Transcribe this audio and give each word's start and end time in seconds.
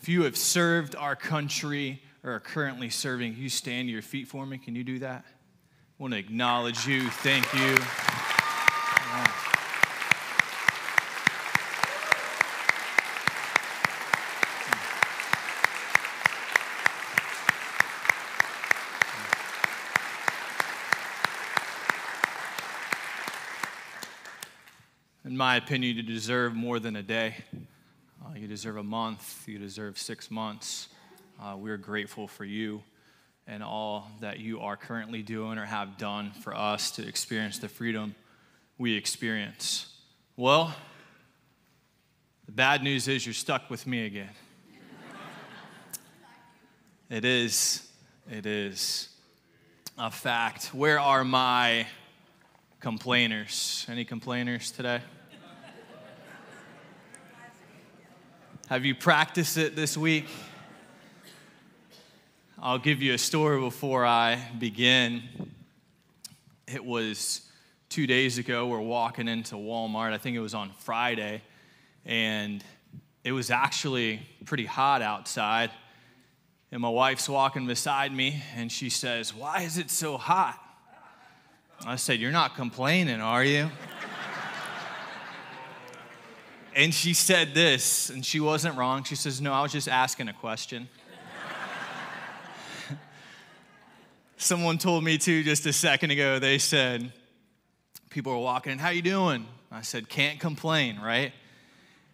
If 0.00 0.08
you 0.08 0.22
have 0.22 0.38
served 0.38 0.96
our 0.96 1.14
country 1.14 2.02
or 2.24 2.32
are 2.32 2.40
currently 2.40 2.88
serving, 2.88 3.36
you 3.36 3.50
stand 3.50 3.88
to 3.88 3.92
your 3.92 4.00
feet 4.00 4.26
for 4.26 4.46
me. 4.46 4.56
Can 4.56 4.74
you 4.74 4.84
do 4.84 4.98
that? 5.00 5.22
I 5.26 6.02
want 6.02 6.14
to 6.14 6.18
acknowledge 6.18 6.86
you. 6.86 7.10
Thank 7.10 7.52
you. 7.52 7.76
In 25.26 25.36
my 25.36 25.56
opinion, 25.56 25.98
you 25.98 26.02
deserve 26.02 26.54
more 26.54 26.78
than 26.78 26.96
a 26.96 27.02
day. 27.02 27.36
Deserve 28.52 28.76
a 28.76 28.82
month. 28.82 29.48
You 29.48 29.56
deserve 29.56 29.96
six 29.96 30.30
months. 30.30 30.88
Uh, 31.40 31.56
we're 31.56 31.78
grateful 31.78 32.28
for 32.28 32.44
you 32.44 32.82
and 33.46 33.62
all 33.62 34.10
that 34.20 34.40
you 34.40 34.60
are 34.60 34.76
currently 34.76 35.22
doing 35.22 35.56
or 35.56 35.64
have 35.64 35.96
done 35.96 36.32
for 36.32 36.54
us 36.54 36.90
to 36.90 37.08
experience 37.08 37.60
the 37.60 37.68
freedom 37.70 38.14
we 38.76 38.94
experience. 38.94 39.86
Well, 40.36 40.74
the 42.44 42.52
bad 42.52 42.82
news 42.82 43.08
is 43.08 43.24
you're 43.24 43.32
stuck 43.32 43.70
with 43.70 43.86
me 43.86 44.04
again. 44.04 44.34
it 47.08 47.24
is, 47.24 47.88
it 48.30 48.44
is 48.44 49.08
a 49.96 50.10
fact. 50.10 50.74
Where 50.74 51.00
are 51.00 51.24
my 51.24 51.86
complainers? 52.80 53.86
Any 53.88 54.04
complainers 54.04 54.72
today? 54.72 55.00
Have 58.72 58.86
you 58.86 58.94
practiced 58.94 59.58
it 59.58 59.76
this 59.76 59.98
week? 59.98 60.24
I'll 62.58 62.78
give 62.78 63.02
you 63.02 63.12
a 63.12 63.18
story 63.18 63.60
before 63.60 64.06
I 64.06 64.42
begin. 64.58 65.24
It 66.66 66.82
was 66.82 67.42
two 67.90 68.06
days 68.06 68.38
ago. 68.38 68.66
We're 68.66 68.80
walking 68.80 69.28
into 69.28 69.56
Walmart. 69.56 70.14
I 70.14 70.16
think 70.16 70.38
it 70.38 70.40
was 70.40 70.54
on 70.54 70.70
Friday. 70.78 71.42
And 72.06 72.64
it 73.24 73.32
was 73.32 73.50
actually 73.50 74.26
pretty 74.46 74.64
hot 74.64 75.02
outside. 75.02 75.70
And 76.70 76.80
my 76.80 76.88
wife's 76.88 77.28
walking 77.28 77.66
beside 77.66 78.10
me 78.10 78.42
and 78.56 78.72
she 78.72 78.88
says, 78.88 79.34
Why 79.34 79.64
is 79.64 79.76
it 79.76 79.90
so 79.90 80.16
hot? 80.16 80.58
I 81.84 81.96
said, 81.96 82.20
You're 82.20 82.30
not 82.30 82.56
complaining, 82.56 83.20
are 83.20 83.44
you? 83.44 83.70
And 86.74 86.94
she 86.94 87.12
said 87.12 87.54
this, 87.54 88.08
and 88.08 88.24
she 88.24 88.40
wasn't 88.40 88.76
wrong. 88.76 89.04
She 89.04 89.14
says, 89.14 89.40
No, 89.40 89.52
I 89.52 89.62
was 89.62 89.72
just 89.72 89.88
asking 89.88 90.28
a 90.28 90.32
question. 90.32 90.88
Someone 94.36 94.78
told 94.78 95.04
me 95.04 95.18
too 95.18 95.42
just 95.42 95.66
a 95.66 95.72
second 95.72 96.10
ago, 96.10 96.38
they 96.38 96.58
said, 96.58 97.12
people 98.12 98.32
were 98.32 98.38
walking 98.38 98.72
in, 98.72 98.78
how 98.78 98.90
you 98.90 99.02
doing? 99.02 99.46
I 99.70 99.80
said, 99.80 100.08
can't 100.08 100.38
complain, 100.38 101.00
right? 101.00 101.32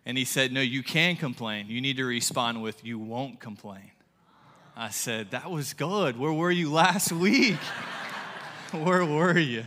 And 0.07 0.17
he 0.17 0.25
said, 0.25 0.53
no, 0.53 0.61
you 0.61 0.83
can 0.83 1.17
complain. 1.17 1.67
You 1.69 1.81
need 1.81 1.97
to 1.97 2.05
respond 2.05 2.63
with, 2.63 2.85
you 2.85 2.99
won't 2.99 3.41
complain. 3.41 3.91
I 4.77 4.91
said, 4.91 5.33
that 5.33 5.51
was 5.51 5.75
good. 5.75 6.17
Where 6.17 6.33
were 6.33 6.53
you 6.53 6.73
last 6.73 7.13
week? 7.27 7.57
Where 8.73 9.05
were 9.05 9.37
you? 9.37 9.65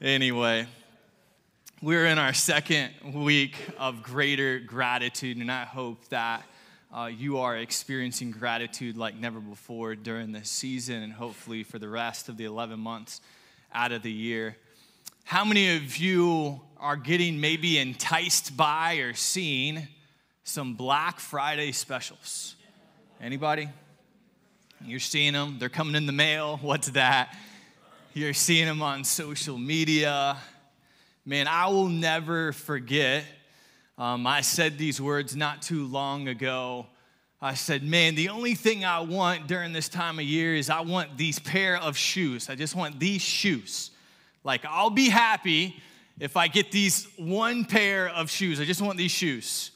Anyway, 0.00 0.66
we're 1.82 2.06
in 2.06 2.16
our 2.16 2.32
second 2.32 2.92
week 3.12 3.56
of 3.76 4.04
greater 4.04 4.60
gratitude, 4.60 5.38
and 5.38 5.50
I 5.50 5.64
hope 5.64 6.06
that 6.10 6.44
uh, 6.94 7.06
you 7.06 7.38
are 7.38 7.56
experiencing 7.56 8.30
gratitude 8.30 8.96
like 8.96 9.16
never 9.16 9.40
before 9.40 9.96
during 9.96 10.30
this 10.30 10.48
season, 10.48 11.02
and 11.02 11.12
hopefully 11.12 11.64
for 11.64 11.80
the 11.80 11.88
rest 11.88 12.28
of 12.28 12.36
the 12.36 12.44
11 12.44 12.78
months 12.78 13.20
out 13.74 13.90
of 13.90 14.02
the 14.02 14.12
year. 14.12 14.56
How 15.24 15.44
many 15.44 15.74
of 15.74 15.96
you 15.96 16.60
are 16.78 16.94
getting 16.94 17.40
maybe 17.40 17.78
enticed 17.78 18.56
by 18.56 18.94
or 18.98 19.12
seeing 19.12 19.88
some 20.44 20.74
Black 20.74 21.18
Friday 21.18 21.72
specials? 21.72 22.54
Anybody? 23.20 23.68
You're 24.84 25.00
seeing 25.00 25.32
them, 25.32 25.56
they're 25.58 25.68
coming 25.68 25.96
in 25.96 26.06
the 26.06 26.12
mail. 26.12 26.60
What's 26.62 26.90
that? 26.90 27.36
You're 28.14 28.34
seeing 28.34 28.66
them 28.66 28.82
on 28.82 29.02
social 29.02 29.58
media. 29.58 30.36
Man, 31.24 31.46
I 31.46 31.68
will 31.68 31.88
never 31.88 32.52
forget. 32.52 33.24
Um, 33.96 34.26
I 34.26 34.40
said 34.40 34.76
these 34.76 35.00
words 35.00 35.36
not 35.36 35.62
too 35.62 35.86
long 35.86 36.26
ago. 36.26 36.86
I 37.40 37.54
said, 37.54 37.84
Man, 37.84 38.16
the 38.16 38.30
only 38.30 38.56
thing 38.56 38.84
I 38.84 39.00
want 39.00 39.46
during 39.46 39.72
this 39.72 39.88
time 39.88 40.18
of 40.18 40.24
year 40.24 40.56
is 40.56 40.68
I 40.68 40.80
want 40.80 41.16
these 41.16 41.38
pair 41.38 41.76
of 41.76 41.96
shoes. 41.96 42.50
I 42.50 42.56
just 42.56 42.74
want 42.74 42.98
these 42.98 43.22
shoes. 43.22 43.92
Like, 44.42 44.64
I'll 44.64 44.90
be 44.90 45.08
happy 45.08 45.80
if 46.18 46.36
I 46.36 46.48
get 46.48 46.72
these 46.72 47.06
one 47.16 47.66
pair 47.66 48.08
of 48.08 48.28
shoes. 48.28 48.60
I 48.60 48.64
just 48.64 48.82
want 48.82 48.98
these 48.98 49.12
shoes. 49.12 49.70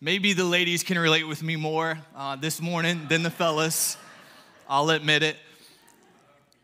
Maybe 0.00 0.32
the 0.32 0.44
ladies 0.44 0.82
can 0.82 0.98
relate 0.98 1.24
with 1.24 1.42
me 1.42 1.56
more 1.56 1.98
uh, 2.14 2.36
this 2.36 2.62
morning 2.62 3.06
than 3.10 3.22
the 3.22 3.30
fellas. 3.30 3.98
I'll 4.66 4.88
admit 4.88 5.22
it. 5.22 5.36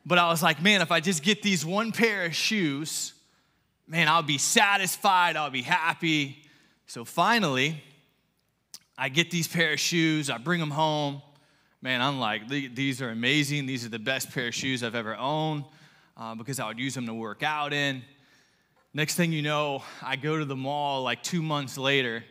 But 0.07 0.17
I 0.17 0.29
was 0.29 0.43
like, 0.43 0.63
man, 0.63 0.81
if 0.81 0.91
I 0.91 1.01
just 1.01 1.23
get 1.23 1.43
these 1.43 1.67
one 1.67 1.93
pair 1.93 2.25
of 2.25 2.35
shoes, 2.35 3.13
man, 3.87 4.09
I'll 4.09 4.23
be 4.23 4.39
satisfied, 4.39 5.37
I'll 5.37 5.51
be 5.51 5.63
happy. 5.63 6.45
So 6.87 7.05
finally, 7.05 7.83
I 8.97 9.09
get 9.09 9.31
these 9.31 9.49
pair 9.49 9.73
of 9.73 9.81
shoes, 9.81 10.31
I 10.31 10.39
bring 10.39 10.61
them 10.61 10.71
home. 10.71 11.23
Man, 11.81 12.01
I'm 12.01 12.21
like, 12.21 12.49
these 12.49 13.03
are 13.03 13.11
amazing. 13.11 13.67
These 13.67 13.85
are 13.85 13.89
the 13.89 13.99
best 13.99 14.31
pair 14.31 14.47
of 14.47 14.55
shoes 14.55 14.85
I've 14.85 14.95
ever 14.95 15.17
owned 15.17 15.65
uh, 16.17 16.37
because 16.37 16.61
I 16.61 16.69
would 16.69 16.79
use 16.79 16.95
them 16.95 17.07
to 17.07 17.15
work 17.15 17.43
out 17.43 17.73
in. 17.73 18.03
Next 18.95 19.17
thing 19.17 19.33
you 19.33 19.43
know, 19.43 19.83
I 20.01 20.15
go 20.15 20.39
to 20.39 20.45
the 20.45 20.55
mall 20.55 21.03
like 21.03 21.25
two 21.25 21.43
months 21.43 21.77
later 21.77 22.23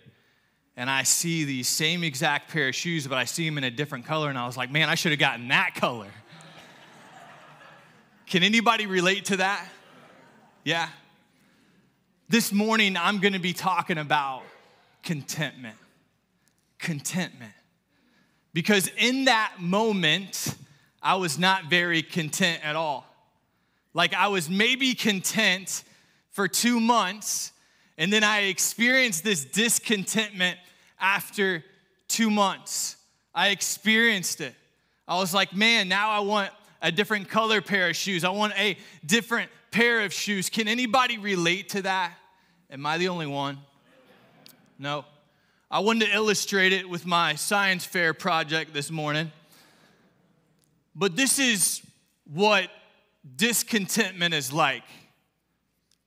and 0.78 0.90
I 0.90 1.04
see 1.04 1.44
the 1.44 1.64
same 1.64 2.04
exact 2.04 2.50
pair 2.50 2.70
of 2.70 2.76
shoes, 2.76 3.06
but 3.08 3.18
I 3.18 3.26
see 3.26 3.46
them 3.46 3.58
in 3.58 3.66
a 3.66 3.72
different 3.72 4.06
color. 4.06 4.30
And 4.30 4.38
I 4.38 4.46
was 4.46 4.56
like, 4.56 4.72
man, 4.72 4.88
I 4.88 4.96
should 4.96 5.12
have 5.12 5.20
gotten 5.20 5.50
that 5.50 5.76
color. 5.76 6.08
Can 8.28 8.44
anybody 8.44 8.86
relate 8.86 9.26
to 9.26 9.38
that? 9.38 9.68
Yeah. 10.64 10.88
This 12.32 12.54
morning, 12.54 12.96
I'm 12.96 13.20
going 13.20 13.34
to 13.34 13.40
be 13.40 13.52
talking 13.52 13.98
about 13.98 14.44
contentment. 15.04 15.76
Contentment. 16.80 17.52
Because 18.54 18.90
in 18.98 19.26
that 19.26 19.56
moment, 19.60 20.56
I 21.04 21.16
was 21.16 21.38
not 21.38 21.66
very 21.66 22.02
content 22.02 22.62
at 22.64 22.78
all. 22.78 23.06
Like 23.94 24.14
I 24.14 24.30
was 24.30 24.50
maybe 24.50 24.94
content 24.94 25.84
for 26.30 26.48
two 26.48 26.80
months, 26.80 27.52
and 27.98 28.14
then 28.14 28.24
I 28.24 28.44
experienced 28.44 29.26
this 29.26 29.44
discontentment 29.44 30.58
after 31.02 31.66
two 32.08 32.32
months. 32.32 32.96
I 33.36 33.50
experienced 33.50 34.40
it. 34.40 34.56
I 35.06 35.18
was 35.18 35.34
like, 35.34 35.54
man, 35.54 35.90
now 35.90 36.12
I 36.12 36.22
want 36.22 36.52
a 36.82 36.94
different 36.94 37.28
color 37.28 37.62
pair 37.62 37.90
of 37.90 37.98
shoes. 37.98 38.24
I 38.24 38.30
want 38.30 38.54
a 38.58 38.78
different 39.06 39.52
pair 39.72 40.00
of 40.06 40.14
shoes. 40.14 40.50
Can 40.50 40.70
anybody 40.70 41.18
relate 41.18 41.68
to 41.70 41.82
that? 41.82 42.14
Am 42.72 42.86
I 42.86 42.98
the 42.98 43.10
only 43.10 43.28
one? 43.28 43.58
No. 44.80 45.04
I 45.70 45.80
wanted 45.80 46.06
to 46.06 46.16
illustrate 46.16 46.72
it 46.72 46.88
with 46.88 47.06
my 47.06 47.36
science 47.36 47.84
fair 47.84 48.14
project 48.14 48.74
this 48.74 48.90
morning. 48.90 49.30
But 50.96 51.18
this 51.18 51.38
is 51.38 51.82
what 52.34 52.70
discontentment 53.36 54.34
is 54.34 54.54
like. 54.54 54.84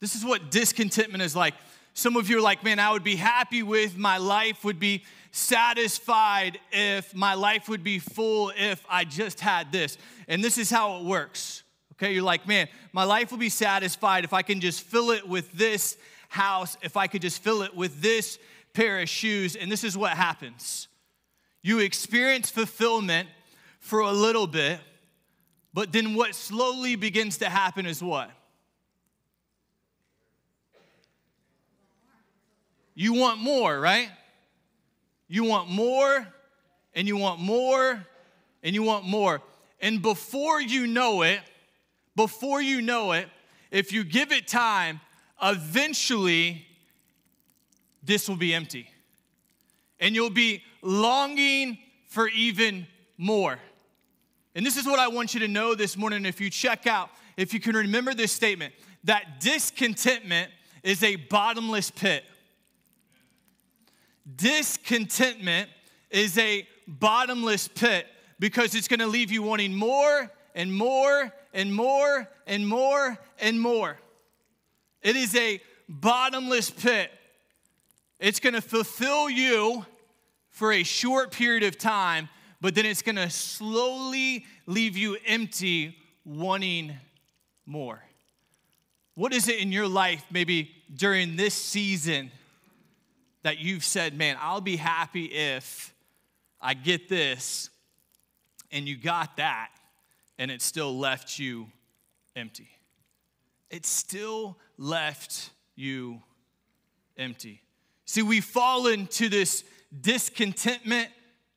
This 0.00 0.14
is 0.14 0.24
what 0.24 0.50
discontentment 0.50 1.22
is 1.22 1.36
like. 1.36 1.52
Some 1.92 2.16
of 2.16 2.30
you 2.30 2.38
are 2.38 2.42
like, 2.42 2.64
man, 2.64 2.78
I 2.78 2.92
would 2.92 3.04
be 3.04 3.16
happy 3.16 3.62
with 3.62 3.98
my 3.98 4.16
life, 4.16 4.64
would 4.64 4.80
be 4.80 5.04
satisfied 5.32 6.58
if 6.72 7.14
my 7.14 7.34
life 7.34 7.68
would 7.68 7.84
be 7.84 7.98
full 7.98 8.52
if 8.56 8.82
I 8.88 9.04
just 9.04 9.38
had 9.38 9.70
this. 9.70 9.98
And 10.28 10.42
this 10.42 10.56
is 10.56 10.70
how 10.70 10.96
it 10.96 11.04
works. 11.04 11.62
Okay, 11.92 12.14
you're 12.14 12.22
like, 12.22 12.48
man, 12.48 12.68
my 12.94 13.04
life 13.04 13.30
will 13.30 13.38
be 13.38 13.50
satisfied 13.50 14.24
if 14.24 14.32
I 14.32 14.40
can 14.40 14.60
just 14.60 14.80
fill 14.80 15.10
it 15.10 15.28
with 15.28 15.52
this 15.52 15.98
house 16.34 16.76
if 16.82 16.96
I 16.96 17.06
could 17.06 17.22
just 17.22 17.42
fill 17.42 17.62
it 17.62 17.74
with 17.74 18.02
this 18.02 18.38
pair 18.72 19.00
of 19.00 19.08
shoes. 19.08 19.56
And 19.56 19.70
this 19.70 19.84
is 19.84 19.96
what 19.96 20.12
happens 20.12 20.88
you 21.64 21.78
experience 21.78 22.50
fulfillment 22.50 23.26
for 23.78 24.00
a 24.00 24.12
little 24.12 24.46
bit, 24.46 24.78
but 25.72 25.92
then 25.92 26.14
what 26.14 26.34
slowly 26.34 26.94
begins 26.94 27.38
to 27.38 27.48
happen 27.48 27.86
is 27.86 28.02
what? 28.02 28.30
You 32.94 33.14
want 33.14 33.40
more, 33.40 33.80
right? 33.80 34.10
You 35.26 35.44
want 35.44 35.70
more, 35.70 36.26
and 36.94 37.08
you 37.08 37.16
want 37.16 37.40
more, 37.40 38.06
and 38.62 38.74
you 38.74 38.82
want 38.82 39.06
more. 39.06 39.40
And 39.80 40.02
before 40.02 40.60
you 40.60 40.86
know 40.86 41.22
it, 41.22 41.40
before 42.14 42.60
you 42.60 42.82
know 42.82 43.12
it, 43.12 43.26
if 43.70 43.90
you 43.90 44.04
give 44.04 44.32
it 44.32 44.46
time, 44.46 45.00
eventually 45.42 46.66
this 48.02 48.28
will 48.28 48.36
be 48.36 48.54
empty. 48.54 48.88
And 50.00 50.14
you'll 50.14 50.30
be 50.30 50.62
longing 50.82 51.78
for 52.08 52.28
even 52.28 52.86
more. 53.16 53.58
And 54.54 54.64
this 54.64 54.76
is 54.76 54.86
what 54.86 54.98
I 54.98 55.08
want 55.08 55.34
you 55.34 55.40
to 55.40 55.48
know 55.48 55.74
this 55.74 55.96
morning. 55.96 56.24
If 56.24 56.40
you 56.40 56.50
check 56.50 56.86
out, 56.86 57.10
if 57.36 57.52
you 57.52 57.60
can 57.60 57.74
remember 57.74 58.14
this 58.14 58.30
statement, 58.30 58.74
that 59.04 59.40
discontentment 59.40 60.50
is 60.82 61.02
a 61.02 61.16
bottomless 61.16 61.90
pit. 61.90 62.24
Discontentment 64.36 65.68
is 66.10 66.38
a 66.38 66.66
bottomless 66.86 67.68
pit 67.68 68.06
because 68.38 68.74
it's 68.74 68.88
gonna 68.88 69.06
leave 69.06 69.32
you 69.32 69.42
wanting 69.42 69.74
more 69.74 70.30
and 70.54 70.72
more 70.72 71.32
and 71.52 71.74
more 71.74 72.28
and 72.46 72.66
more 72.66 73.18
and 73.40 73.60
more. 73.60 73.98
It 75.04 75.16
is 75.16 75.36
a 75.36 75.60
bottomless 75.88 76.70
pit. 76.70 77.12
It's 78.18 78.40
gonna 78.40 78.62
fulfill 78.62 79.28
you 79.28 79.84
for 80.48 80.72
a 80.72 80.82
short 80.82 81.30
period 81.30 81.62
of 81.62 81.76
time, 81.76 82.30
but 82.60 82.74
then 82.74 82.86
it's 82.86 83.02
gonna 83.02 83.28
slowly 83.28 84.46
leave 84.66 84.96
you 84.96 85.18
empty, 85.26 85.98
wanting 86.24 86.94
more. 87.66 88.02
What 89.14 89.34
is 89.34 89.46
it 89.48 89.58
in 89.58 89.70
your 89.70 89.86
life, 89.86 90.24
maybe 90.30 90.74
during 90.96 91.36
this 91.36 91.54
season, 91.54 92.32
that 93.42 93.58
you've 93.58 93.84
said, 93.84 94.16
man, 94.16 94.38
I'll 94.40 94.62
be 94.62 94.76
happy 94.76 95.26
if 95.26 95.92
I 96.62 96.72
get 96.72 97.10
this, 97.10 97.68
and 98.72 98.88
you 98.88 98.96
got 98.96 99.36
that, 99.36 99.68
and 100.38 100.50
it 100.50 100.62
still 100.62 100.98
left 100.98 101.38
you 101.38 101.66
empty? 102.34 102.70
It 103.70 103.84
still 103.84 104.56
left 104.78 105.50
you 105.76 106.22
empty. 107.16 107.62
See, 108.04 108.22
we 108.22 108.40
fall 108.40 108.86
into 108.86 109.28
this 109.28 109.64
discontentment 110.00 111.08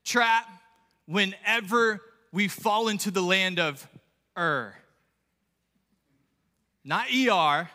trap 0.05 0.47
whenever 1.05 2.01
we 2.31 2.47
fall 2.47 2.87
into 2.87 3.11
the 3.11 3.21
land 3.21 3.59
of 3.59 3.87
er. 4.37 4.75
Not 6.83 7.07
ER, 7.13 7.69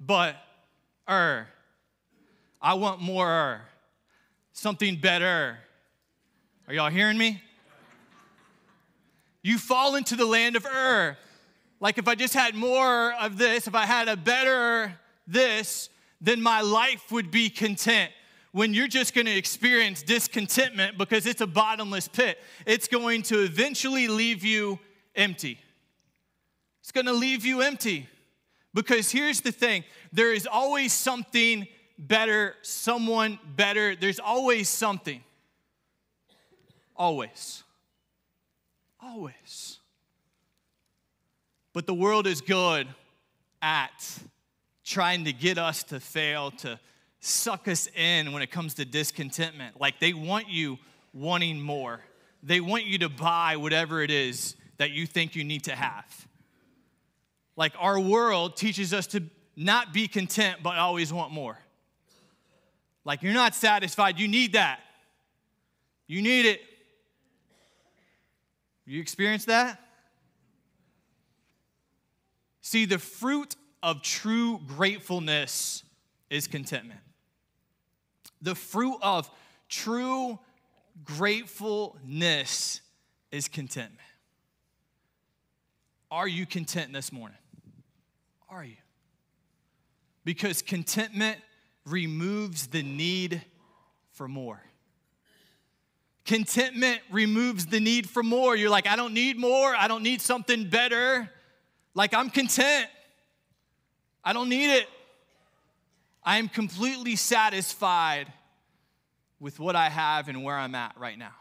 but 0.00 0.36
er. 1.08 1.48
I 2.62 2.74
want 2.74 3.00
more 3.00 3.28
er. 3.28 3.60
Something 4.52 4.96
better. 4.96 5.58
Are 6.66 6.74
y'all 6.74 6.90
hearing 6.90 7.18
me? 7.18 7.42
You 9.42 9.58
fall 9.58 9.96
into 9.96 10.16
the 10.16 10.24
land 10.24 10.56
of 10.56 10.64
Ur. 10.64 11.18
Like 11.80 11.98
if 11.98 12.08
I 12.08 12.14
just 12.14 12.34
had 12.34 12.54
more 12.54 13.12
of 13.14 13.36
this, 13.38 13.66
if 13.66 13.74
I 13.74 13.84
had 13.84 14.08
a 14.08 14.16
better 14.16 14.92
this, 15.26 15.88
then 16.20 16.40
my 16.40 16.60
life 16.60 17.10
would 17.12 17.30
be 17.30 17.50
content. 17.50 18.10
When 18.52 18.72
you're 18.72 18.88
just 18.88 19.14
going 19.14 19.26
to 19.26 19.36
experience 19.36 20.02
discontentment 20.02 20.96
because 20.96 21.26
it's 21.26 21.40
a 21.40 21.46
bottomless 21.46 22.06
pit, 22.06 22.38
it's 22.66 22.86
going 22.86 23.22
to 23.22 23.42
eventually 23.42 24.06
leave 24.06 24.44
you 24.44 24.78
empty. 25.16 25.58
It's 26.80 26.92
going 26.92 27.06
to 27.06 27.12
leave 27.12 27.44
you 27.44 27.62
empty. 27.62 28.08
Because 28.72 29.10
here's 29.10 29.40
the 29.40 29.52
thing 29.52 29.84
there 30.12 30.32
is 30.32 30.46
always 30.46 30.92
something 30.92 31.66
better, 31.98 32.54
someone 32.62 33.38
better. 33.56 33.96
There's 33.96 34.18
always 34.18 34.68
something. 34.68 35.22
Always. 36.96 37.62
Always. 39.00 39.73
But 41.74 41.86
the 41.86 41.94
world 41.94 42.26
is 42.28 42.40
good 42.40 42.86
at 43.60 44.18
trying 44.84 45.24
to 45.24 45.32
get 45.32 45.58
us 45.58 45.82
to 45.84 45.98
fail, 45.98 46.52
to 46.52 46.78
suck 47.18 47.66
us 47.66 47.88
in 47.96 48.32
when 48.32 48.42
it 48.42 48.50
comes 48.50 48.74
to 48.74 48.84
discontentment. 48.84 49.80
Like 49.80 49.98
they 49.98 50.14
want 50.14 50.48
you 50.48 50.78
wanting 51.12 51.60
more, 51.60 52.00
they 52.42 52.60
want 52.60 52.84
you 52.84 52.98
to 52.98 53.08
buy 53.08 53.56
whatever 53.56 54.02
it 54.02 54.10
is 54.10 54.54
that 54.78 54.92
you 54.92 55.04
think 55.06 55.34
you 55.34 55.42
need 55.42 55.64
to 55.64 55.74
have. 55.74 56.28
Like 57.56 57.72
our 57.78 57.98
world 57.98 58.56
teaches 58.56 58.94
us 58.94 59.08
to 59.08 59.22
not 59.56 59.92
be 59.92 60.06
content, 60.06 60.58
but 60.62 60.76
always 60.76 61.12
want 61.12 61.32
more. 61.32 61.58
Like 63.04 63.22
you're 63.22 63.34
not 63.34 63.54
satisfied, 63.54 64.18
you 64.18 64.28
need 64.28 64.52
that. 64.52 64.80
You 66.06 66.22
need 66.22 66.46
it. 66.46 66.60
You 68.86 69.00
experience 69.00 69.46
that? 69.46 69.80
See, 72.64 72.86
the 72.86 72.98
fruit 72.98 73.56
of 73.82 74.00
true 74.00 74.58
gratefulness 74.66 75.84
is 76.30 76.46
contentment. 76.46 77.00
The 78.40 78.54
fruit 78.54 78.96
of 79.02 79.28
true 79.68 80.38
gratefulness 81.04 82.80
is 83.30 83.48
contentment. 83.48 84.00
Are 86.10 86.26
you 86.26 86.46
content 86.46 86.94
this 86.94 87.12
morning? 87.12 87.36
Are 88.48 88.64
you? 88.64 88.76
Because 90.24 90.62
contentment 90.62 91.36
removes 91.84 92.68
the 92.68 92.82
need 92.82 93.42
for 94.12 94.26
more. 94.26 94.62
Contentment 96.24 97.02
removes 97.10 97.66
the 97.66 97.78
need 97.80 98.08
for 98.08 98.22
more. 98.22 98.56
You're 98.56 98.70
like, 98.70 98.86
I 98.86 98.96
don't 98.96 99.12
need 99.12 99.36
more. 99.36 99.76
I 99.76 99.86
don't 99.86 100.02
need 100.02 100.22
something 100.22 100.70
better. 100.70 101.30
Like, 101.94 102.12
I'm 102.12 102.30
content. 102.30 102.88
I 104.24 104.32
don't 104.32 104.48
need 104.48 104.70
it. 104.74 104.88
I 106.22 106.38
am 106.38 106.48
completely 106.48 107.16
satisfied 107.16 108.32
with 109.38 109.60
what 109.60 109.76
I 109.76 109.90
have 109.90 110.28
and 110.28 110.42
where 110.42 110.56
I'm 110.56 110.74
at 110.74 110.98
right 110.98 111.18
now. 111.18 111.34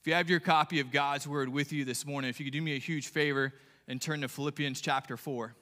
If 0.00 0.06
you 0.06 0.14
have 0.14 0.30
your 0.30 0.38
copy 0.38 0.78
of 0.78 0.92
God's 0.92 1.26
word 1.26 1.48
with 1.48 1.72
you 1.72 1.84
this 1.84 2.06
morning, 2.06 2.30
if 2.30 2.38
you 2.38 2.46
could 2.46 2.52
do 2.52 2.62
me 2.62 2.76
a 2.76 2.78
huge 2.78 3.08
favor 3.08 3.52
and 3.88 4.00
turn 4.00 4.20
to 4.20 4.28
Philippians 4.28 4.80
chapter 4.80 5.16
4. 5.16 5.52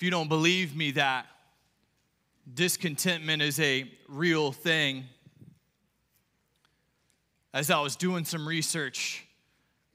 If 0.00 0.04
you 0.04 0.10
don't 0.10 0.28
believe 0.28 0.74
me 0.74 0.92
that 0.92 1.26
discontentment 2.54 3.42
is 3.42 3.60
a 3.60 3.84
real 4.08 4.50
thing, 4.50 5.04
as 7.52 7.70
I 7.70 7.80
was 7.80 7.96
doing 7.96 8.24
some 8.24 8.48
research 8.48 9.26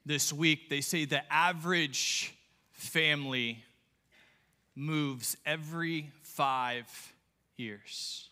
this 0.04 0.32
week, 0.32 0.70
they 0.70 0.80
say 0.80 1.06
the 1.06 1.22
average 1.28 2.32
family 2.70 3.64
moves 4.76 5.36
every 5.44 6.12
five 6.22 6.86
years. 7.56 8.28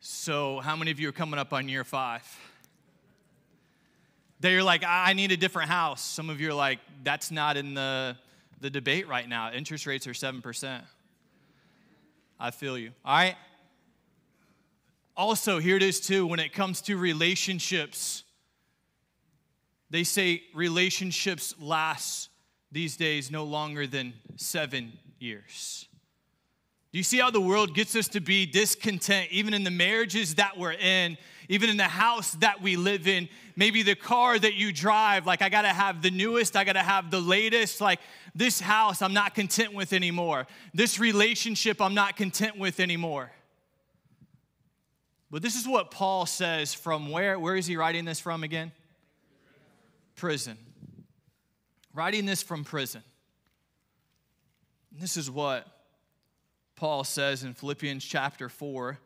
So, 0.00 0.60
how 0.60 0.76
many 0.76 0.92
of 0.92 0.98
you 0.98 1.10
are 1.10 1.12
coming 1.12 1.38
up 1.38 1.52
on 1.52 1.68
year 1.68 1.84
five? 1.84 2.22
They're 4.40 4.62
like, 4.62 4.82
I 4.82 5.12
need 5.12 5.30
a 5.30 5.36
different 5.36 5.68
house. 5.68 6.02
Some 6.02 6.30
of 6.30 6.40
you 6.40 6.48
are 6.52 6.54
like, 6.54 6.78
that's 7.04 7.30
not 7.30 7.58
in 7.58 7.74
the, 7.74 8.16
the 8.60 8.70
debate 8.70 9.08
right 9.08 9.28
now. 9.28 9.52
Interest 9.52 9.86
rates 9.86 10.06
are 10.06 10.12
7%. 10.12 10.80
I 12.38 12.50
feel 12.50 12.76
you. 12.76 12.92
All 13.04 13.16
right? 13.16 13.36
Also, 15.16 15.58
here 15.58 15.76
it 15.76 15.82
is 15.82 16.00
too 16.00 16.26
when 16.26 16.38
it 16.38 16.52
comes 16.52 16.82
to 16.82 16.96
relationships. 16.96 18.24
They 19.88 20.04
say 20.04 20.42
relationships 20.54 21.54
last 21.58 22.28
these 22.70 22.96
days 22.96 23.30
no 23.30 23.44
longer 23.44 23.86
than 23.86 24.12
seven 24.36 24.92
years. 25.18 25.88
Do 26.92 26.98
you 26.98 27.04
see 27.04 27.18
how 27.18 27.30
the 27.30 27.40
world 27.40 27.74
gets 27.74 27.96
us 27.96 28.08
to 28.08 28.20
be 28.20 28.46
discontent, 28.46 29.28
even 29.30 29.54
in 29.54 29.64
the 29.64 29.70
marriages 29.70 30.34
that 30.36 30.58
we're 30.58 30.72
in, 30.72 31.16
even 31.48 31.70
in 31.70 31.76
the 31.76 31.84
house 31.84 32.32
that 32.32 32.60
we 32.60 32.76
live 32.76 33.06
in, 33.06 33.28
maybe 33.54 33.82
the 33.82 33.94
car 33.94 34.38
that 34.38 34.54
you 34.54 34.72
drive? 34.72 35.26
Like, 35.26 35.42
I 35.42 35.48
gotta 35.48 35.68
have 35.68 36.02
the 36.02 36.10
newest, 36.10 36.56
I 36.56 36.64
gotta 36.64 36.82
have 36.82 37.10
the 37.10 37.20
latest. 37.20 37.80
Like, 37.80 38.00
this 38.34 38.60
house 38.60 39.02
I'm 39.02 39.14
not 39.14 39.34
content 39.34 39.74
with 39.74 39.92
anymore. 39.92 40.46
This 40.74 40.98
relationship 40.98 41.80
I'm 41.80 41.94
not 41.94 42.16
content 42.16 42.58
with 42.58 42.80
anymore. 42.80 43.30
But 45.30 45.42
this 45.42 45.56
is 45.56 45.66
what 45.66 45.90
Paul 45.90 46.26
says 46.26 46.72
from 46.72 47.10
where? 47.10 47.38
Where 47.38 47.56
is 47.56 47.66
he 47.66 47.76
writing 47.76 48.04
this 48.04 48.20
from 48.20 48.44
again? 48.44 48.72
prison. 50.16 50.56
Writing 51.94 52.26
this 52.26 52.42
from 52.42 52.64
prison. 52.64 53.02
And 54.90 55.00
this 55.00 55.16
is 55.16 55.30
what 55.30 55.66
Paul 56.74 57.04
says 57.04 57.44
in 57.44 57.54
Philippians 57.54 58.04
chapter 58.04 58.48
4. 58.48 58.98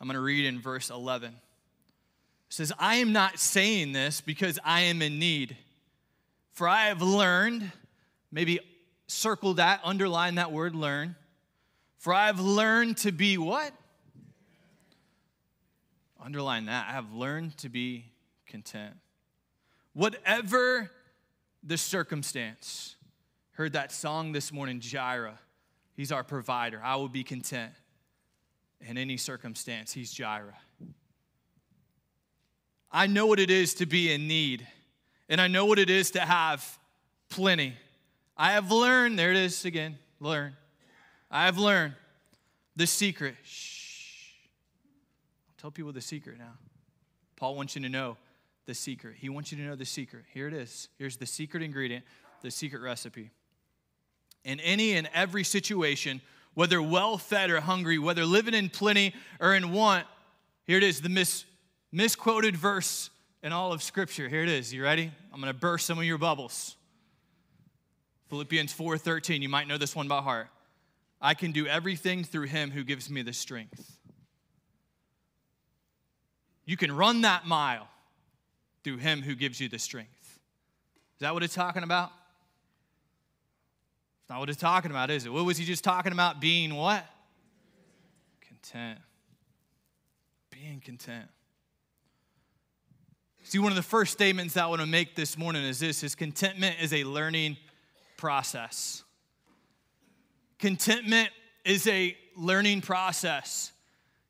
I'm 0.00 0.06
going 0.06 0.14
to 0.14 0.20
read 0.20 0.46
in 0.46 0.60
verse 0.60 0.90
11. 0.90 1.34
Says, 2.50 2.72
I 2.80 2.96
am 2.96 3.12
not 3.12 3.38
saying 3.38 3.92
this 3.92 4.20
because 4.20 4.58
I 4.64 4.80
am 4.82 5.02
in 5.02 5.20
need, 5.20 5.56
for 6.52 6.66
I 6.66 6.86
have 6.86 7.00
learned, 7.00 7.70
maybe 8.32 8.58
circle 9.06 9.54
that, 9.54 9.80
underline 9.84 10.34
that 10.34 10.50
word 10.50 10.74
learn, 10.74 11.14
for 11.98 12.12
I 12.12 12.26
have 12.26 12.40
learned 12.40 12.96
to 12.98 13.12
be 13.12 13.38
what? 13.38 13.72
Underline 16.20 16.66
that. 16.66 16.88
I 16.88 16.92
have 16.92 17.12
learned 17.12 17.56
to 17.58 17.68
be 17.68 18.06
content. 18.46 18.94
Whatever 19.92 20.90
the 21.62 21.78
circumstance, 21.78 22.96
heard 23.52 23.74
that 23.74 23.92
song 23.92 24.32
this 24.32 24.52
morning, 24.52 24.80
Jireh. 24.80 25.38
He's 25.94 26.10
our 26.10 26.24
provider. 26.24 26.80
I 26.82 26.96
will 26.96 27.08
be 27.08 27.22
content 27.22 27.72
in 28.80 28.98
any 28.98 29.16
circumstance. 29.16 29.92
He's 29.92 30.12
Jireh. 30.12 30.56
I 32.92 33.06
know 33.06 33.26
what 33.26 33.38
it 33.38 33.50
is 33.50 33.74
to 33.74 33.86
be 33.86 34.12
in 34.12 34.26
need, 34.26 34.66
and 35.28 35.40
I 35.40 35.46
know 35.46 35.66
what 35.66 35.78
it 35.78 35.90
is 35.90 36.10
to 36.12 36.20
have 36.20 36.78
plenty. 37.28 37.74
I 38.36 38.52
have 38.52 38.70
learned, 38.72 39.18
there 39.18 39.30
it 39.30 39.36
is 39.36 39.64
again, 39.64 39.98
learn. 40.18 40.56
I 41.30 41.44
have 41.44 41.58
learned 41.58 41.94
the 42.74 42.86
secret. 42.86 43.36
Shh. 43.44 44.32
I'll 45.48 45.54
tell 45.58 45.70
people 45.70 45.92
the 45.92 46.00
secret 46.00 46.38
now. 46.38 46.54
Paul 47.36 47.54
wants 47.54 47.76
you 47.76 47.82
to 47.82 47.88
know 47.88 48.16
the 48.66 48.74
secret. 48.74 49.16
He 49.18 49.28
wants 49.28 49.52
you 49.52 49.58
to 49.58 49.64
know 49.64 49.76
the 49.76 49.84
secret. 49.84 50.24
Here 50.32 50.48
it 50.48 50.54
is. 50.54 50.88
Here's 50.98 51.16
the 51.16 51.26
secret 51.26 51.62
ingredient, 51.62 52.04
the 52.42 52.50
secret 52.50 52.82
recipe. 52.82 53.30
In 54.44 54.58
any 54.60 54.92
and 54.92 55.08
every 55.14 55.44
situation, 55.44 56.20
whether 56.54 56.82
well 56.82 57.18
fed 57.18 57.50
or 57.50 57.60
hungry, 57.60 57.98
whether 57.98 58.24
living 58.24 58.54
in 58.54 58.68
plenty 58.68 59.14
or 59.38 59.54
in 59.54 59.72
want, 59.72 60.06
here 60.66 60.78
it 60.78 60.82
is, 60.82 61.00
the 61.00 61.08
mis- 61.08 61.44
misquoted 61.92 62.56
verse 62.56 63.10
in 63.42 63.52
all 63.52 63.72
of 63.72 63.82
Scripture. 63.82 64.28
Here 64.28 64.42
it 64.42 64.48
is. 64.48 64.72
You 64.72 64.82
ready? 64.82 65.10
I'm 65.32 65.40
going 65.40 65.52
to 65.52 65.58
burst 65.58 65.86
some 65.86 65.98
of 65.98 66.04
your 66.04 66.18
bubbles. 66.18 66.76
Philippians 68.28 68.72
4:13. 68.72 69.42
You 69.42 69.48
might 69.48 69.66
know 69.66 69.78
this 69.78 69.96
one 69.96 70.08
by 70.08 70.20
heart. 70.20 70.48
I 71.20 71.34
can 71.34 71.52
do 71.52 71.66
everything 71.66 72.24
through 72.24 72.46
him 72.46 72.70
who 72.70 72.84
gives 72.84 73.10
me 73.10 73.22
the 73.22 73.32
strength. 73.32 73.98
You 76.64 76.76
can 76.76 76.92
run 76.92 77.22
that 77.22 77.46
mile 77.46 77.88
through 78.84 78.98
him 78.98 79.22
who 79.22 79.34
gives 79.34 79.60
you 79.60 79.68
the 79.68 79.78
strength. 79.78 80.38
Is 81.16 81.20
that 81.20 81.34
what 81.34 81.42
it's 81.42 81.54
talking 81.54 81.82
about? 81.82 82.12
It's 84.22 84.30
not 84.30 84.38
what 84.38 84.48
it's 84.48 84.60
talking 84.60 84.90
about, 84.90 85.10
is 85.10 85.26
it? 85.26 85.32
What 85.32 85.44
was 85.44 85.58
he 85.58 85.64
just 85.64 85.84
talking 85.84 86.12
about? 86.12 86.40
Being 86.40 86.74
what? 86.76 87.04
Content. 88.40 89.00
Being 90.50 90.80
content. 90.80 91.28
See, 93.50 93.58
one 93.58 93.72
of 93.72 93.76
the 93.76 93.82
first 93.82 94.12
statements 94.12 94.54
that 94.54 94.62
I 94.62 94.66
want 94.68 94.80
to 94.80 94.86
make 94.86 95.16
this 95.16 95.36
morning 95.36 95.64
is 95.64 95.80
this 95.80 96.04
is 96.04 96.14
contentment 96.14 96.76
is 96.80 96.92
a 96.92 97.02
learning 97.02 97.56
process. 98.16 99.02
Contentment 100.60 101.30
is 101.64 101.88
a 101.88 102.16
learning 102.36 102.80
process. 102.80 103.72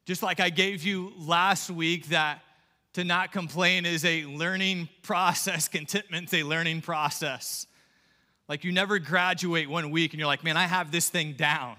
Just 0.07 0.23
like 0.23 0.41
I 0.41 0.49
gave 0.49 0.85
you 0.85 1.13
last 1.19 1.69
week 1.69 2.07
that 2.07 2.41
to 2.95 3.05
not 3.05 3.31
complain 3.31 3.85
is 3.85 4.07
a 4.07 4.25
learning 4.25 4.89
process, 5.03 5.69
contentment's 5.69 6.33
a 6.33 6.43
learning 6.43 6.81
process. 6.81 7.67
Like 8.49 8.65
you 8.65 8.73
never 8.73 8.99
graduate 8.99 9.69
one 9.69 9.91
week 9.91 10.15
and 10.15 10.19
you're 10.19 10.29
like, 10.29 10.45
man, 10.45 10.57
I 10.57 10.65
have 10.65 10.91
this 10.91 11.11
thing 11.11 11.35
down. 11.35 11.77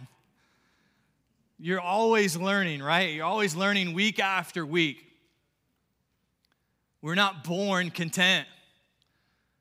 You're 1.57 1.81
always 1.81 2.37
learning, 2.37 2.83
right? 2.83 3.15
You're 3.15 3.25
always 3.25 3.55
learning 3.55 3.93
week 3.93 4.19
after 4.19 4.63
week. 4.63 5.07
We're 7.01 7.15
not 7.15 7.43
born 7.43 7.89
content. 7.89 8.47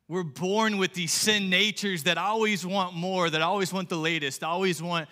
We're 0.09 0.25
born 0.25 0.77
with 0.77 0.93
these 0.93 1.13
sin 1.13 1.49
natures 1.49 2.03
that 2.03 2.19
always 2.19 2.67
want 2.67 2.95
more, 2.95 3.31
that 3.31 3.41
always 3.41 3.73
want 3.73 3.89
the 3.89 3.97
latest, 3.97 4.45
always 4.45 4.83
want 4.83 5.09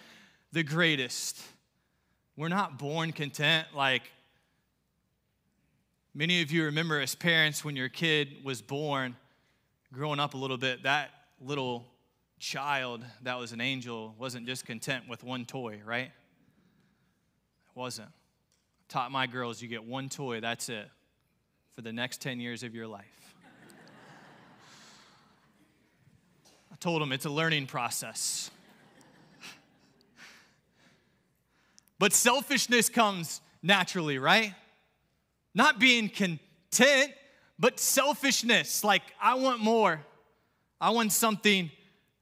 the 0.52 0.62
greatest. 0.62 1.40
We're 2.36 2.48
not 2.48 2.78
born 2.78 3.12
content 3.12 3.68
like 3.74 4.02
many 6.14 6.42
of 6.42 6.50
you 6.50 6.64
remember 6.64 7.00
as 7.00 7.14
parents 7.14 7.64
when 7.64 7.76
your 7.76 7.88
kid 7.88 8.44
was 8.44 8.60
born, 8.60 9.16
growing 9.92 10.20
up 10.20 10.34
a 10.34 10.36
little 10.36 10.58
bit, 10.58 10.82
that 10.82 11.10
little 11.40 11.86
child 12.38 13.04
that 13.22 13.38
was 13.38 13.52
an 13.52 13.60
angel 13.60 14.14
wasn't 14.18 14.46
just 14.46 14.66
content 14.66 15.08
with 15.08 15.24
one 15.24 15.46
toy, 15.46 15.80
right? 15.84 16.06
It 16.06 17.76
wasn't. 17.76 18.10
Taught 18.88 19.12
my 19.12 19.26
girls 19.26 19.62
you 19.62 19.68
get 19.68 19.84
one 19.84 20.08
toy, 20.08 20.40
that's 20.40 20.68
it 20.68 20.90
for 21.78 21.82
the 21.82 21.92
next 21.92 22.20
10 22.20 22.40
years 22.40 22.64
of 22.64 22.74
your 22.74 22.88
life. 22.88 23.36
I 26.72 26.74
told 26.80 27.00
him 27.00 27.12
it's 27.12 27.24
a 27.24 27.30
learning 27.30 27.68
process. 27.68 28.50
But 32.00 32.12
selfishness 32.12 32.88
comes 32.88 33.40
naturally, 33.62 34.18
right? 34.18 34.54
Not 35.54 35.78
being 35.78 36.08
content, 36.08 37.12
but 37.60 37.78
selfishness. 37.78 38.82
Like, 38.82 39.02
I 39.22 39.36
want 39.36 39.60
more, 39.60 40.00
I 40.80 40.90
want 40.90 41.12
something 41.12 41.70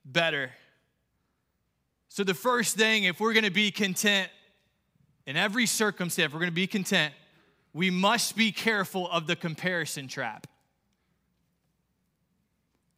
better. 0.04 0.50
So, 2.10 2.25
the 2.25 2.34
first 2.34 2.76
thing, 2.76 3.04
if 3.04 3.20
we're 3.20 3.32
gonna 3.32 3.50
be 3.50 3.70
content 3.70 4.28
in 5.25 5.38
every 5.38 5.64
circumstance, 5.64 6.34
we're 6.34 6.40
gonna 6.40 6.52
be 6.52 6.66
content, 6.66 7.14
we 7.76 7.90
must 7.90 8.38
be 8.38 8.52
careful 8.52 9.06
of 9.11 9.26
the 9.26 9.37
comparison 9.37 10.09
trap. 10.09 10.47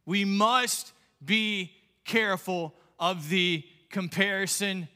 We 0.05 0.23
must 0.23 0.93
be 1.23 1.73
careful 2.05 2.73
of 2.97 3.27
the 3.27 3.65
comparison 3.89 4.87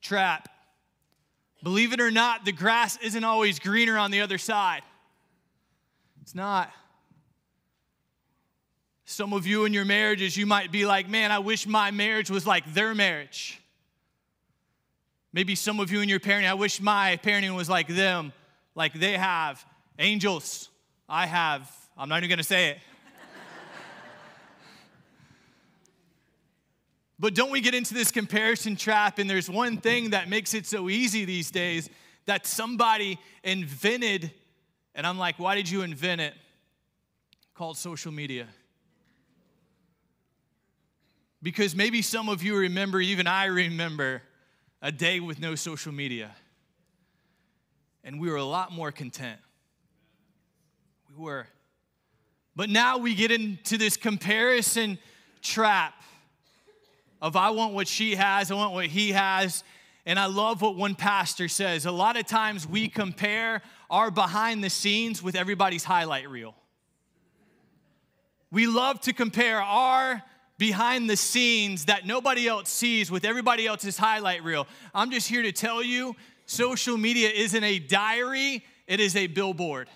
trap. 0.00 0.48
Believe 1.64 1.92
it 1.92 2.00
or 2.00 2.12
not, 2.12 2.44
the 2.44 2.52
grass 2.52 2.96
isn't 3.02 3.24
always 3.24 3.58
greener 3.58 3.98
on 3.98 4.12
the 4.12 4.20
other 4.20 4.38
side. 4.38 4.82
It's 6.22 6.36
not. 6.36 6.70
Some 9.04 9.32
of 9.32 9.48
you 9.48 9.64
in 9.64 9.72
your 9.72 9.84
marriages, 9.84 10.36
you 10.36 10.46
might 10.46 10.70
be 10.70 10.86
like, 10.86 11.08
man, 11.08 11.32
I 11.32 11.40
wish 11.40 11.66
my 11.66 11.90
marriage 11.90 12.30
was 12.30 12.46
like 12.46 12.72
their 12.72 12.94
marriage. 12.94 13.60
Maybe 15.32 15.56
some 15.56 15.80
of 15.80 15.90
you 15.90 16.02
in 16.02 16.08
your 16.08 16.20
parenting, 16.20 16.48
I 16.48 16.54
wish 16.54 16.80
my 16.80 17.18
parenting 17.24 17.56
was 17.56 17.68
like 17.68 17.88
them 17.88 18.32
like 18.74 18.94
they 18.94 19.16
have. 19.16 19.64
Angels, 19.98 20.68
I 21.08 21.26
have. 21.26 21.70
I'm 21.96 22.08
not 22.08 22.18
even 22.18 22.30
gonna 22.30 22.42
say 22.42 22.70
it. 22.70 22.78
but 27.18 27.34
don't 27.34 27.50
we 27.50 27.60
get 27.60 27.74
into 27.74 27.94
this 27.94 28.10
comparison 28.10 28.76
trap? 28.76 29.18
And 29.18 29.30
there's 29.30 29.48
one 29.48 29.76
thing 29.76 30.10
that 30.10 30.28
makes 30.28 30.54
it 30.54 30.66
so 30.66 30.88
easy 30.88 31.24
these 31.24 31.50
days 31.50 31.88
that 32.26 32.46
somebody 32.46 33.18
invented, 33.42 34.32
and 34.94 35.06
I'm 35.06 35.18
like, 35.18 35.38
why 35.38 35.54
did 35.54 35.70
you 35.70 35.82
invent 35.82 36.20
it? 36.20 36.34
Called 37.54 37.76
social 37.76 38.10
media. 38.10 38.48
Because 41.42 41.76
maybe 41.76 42.02
some 42.02 42.30
of 42.30 42.42
you 42.42 42.56
remember, 42.56 43.00
even 43.00 43.26
I 43.26 43.46
remember, 43.46 44.22
a 44.80 44.90
day 44.90 45.20
with 45.20 45.38
no 45.38 45.54
social 45.54 45.92
media 45.92 46.34
and 48.04 48.20
we 48.20 48.30
were 48.30 48.36
a 48.36 48.44
lot 48.44 48.70
more 48.70 48.92
content. 48.92 49.40
We 51.10 51.24
were. 51.24 51.46
But 52.54 52.70
now 52.70 52.98
we 52.98 53.14
get 53.14 53.32
into 53.32 53.78
this 53.78 53.96
comparison 53.96 54.98
trap 55.42 55.94
of 57.20 57.36
I 57.36 57.50
want 57.50 57.72
what 57.72 57.88
she 57.88 58.14
has, 58.14 58.50
I 58.50 58.54
want 58.54 58.74
what 58.74 58.86
he 58.86 59.12
has. 59.12 59.64
And 60.06 60.18
I 60.18 60.26
love 60.26 60.60
what 60.60 60.76
one 60.76 60.94
pastor 60.94 61.48
says. 61.48 61.86
A 61.86 61.90
lot 61.90 62.18
of 62.18 62.26
times 62.26 62.68
we 62.68 62.88
compare 62.88 63.62
our 63.88 64.10
behind 64.10 64.62
the 64.62 64.68
scenes 64.68 65.22
with 65.22 65.34
everybody's 65.34 65.82
highlight 65.82 66.28
reel. 66.28 66.54
We 68.50 68.66
love 68.66 69.00
to 69.02 69.14
compare 69.14 69.62
our 69.62 70.22
behind 70.58 71.08
the 71.08 71.16
scenes 71.16 71.86
that 71.86 72.06
nobody 72.06 72.46
else 72.46 72.68
sees 72.68 73.10
with 73.10 73.24
everybody 73.24 73.66
else's 73.66 73.96
highlight 73.96 74.44
reel. 74.44 74.66
I'm 74.94 75.10
just 75.10 75.26
here 75.26 75.42
to 75.42 75.52
tell 75.52 75.82
you 75.82 76.14
Social 76.46 76.96
media 76.96 77.30
isn't 77.30 77.64
a 77.64 77.78
diary, 77.78 78.64
it 78.86 79.00
is 79.00 79.16
a 79.16 79.26
billboard. 79.26 79.88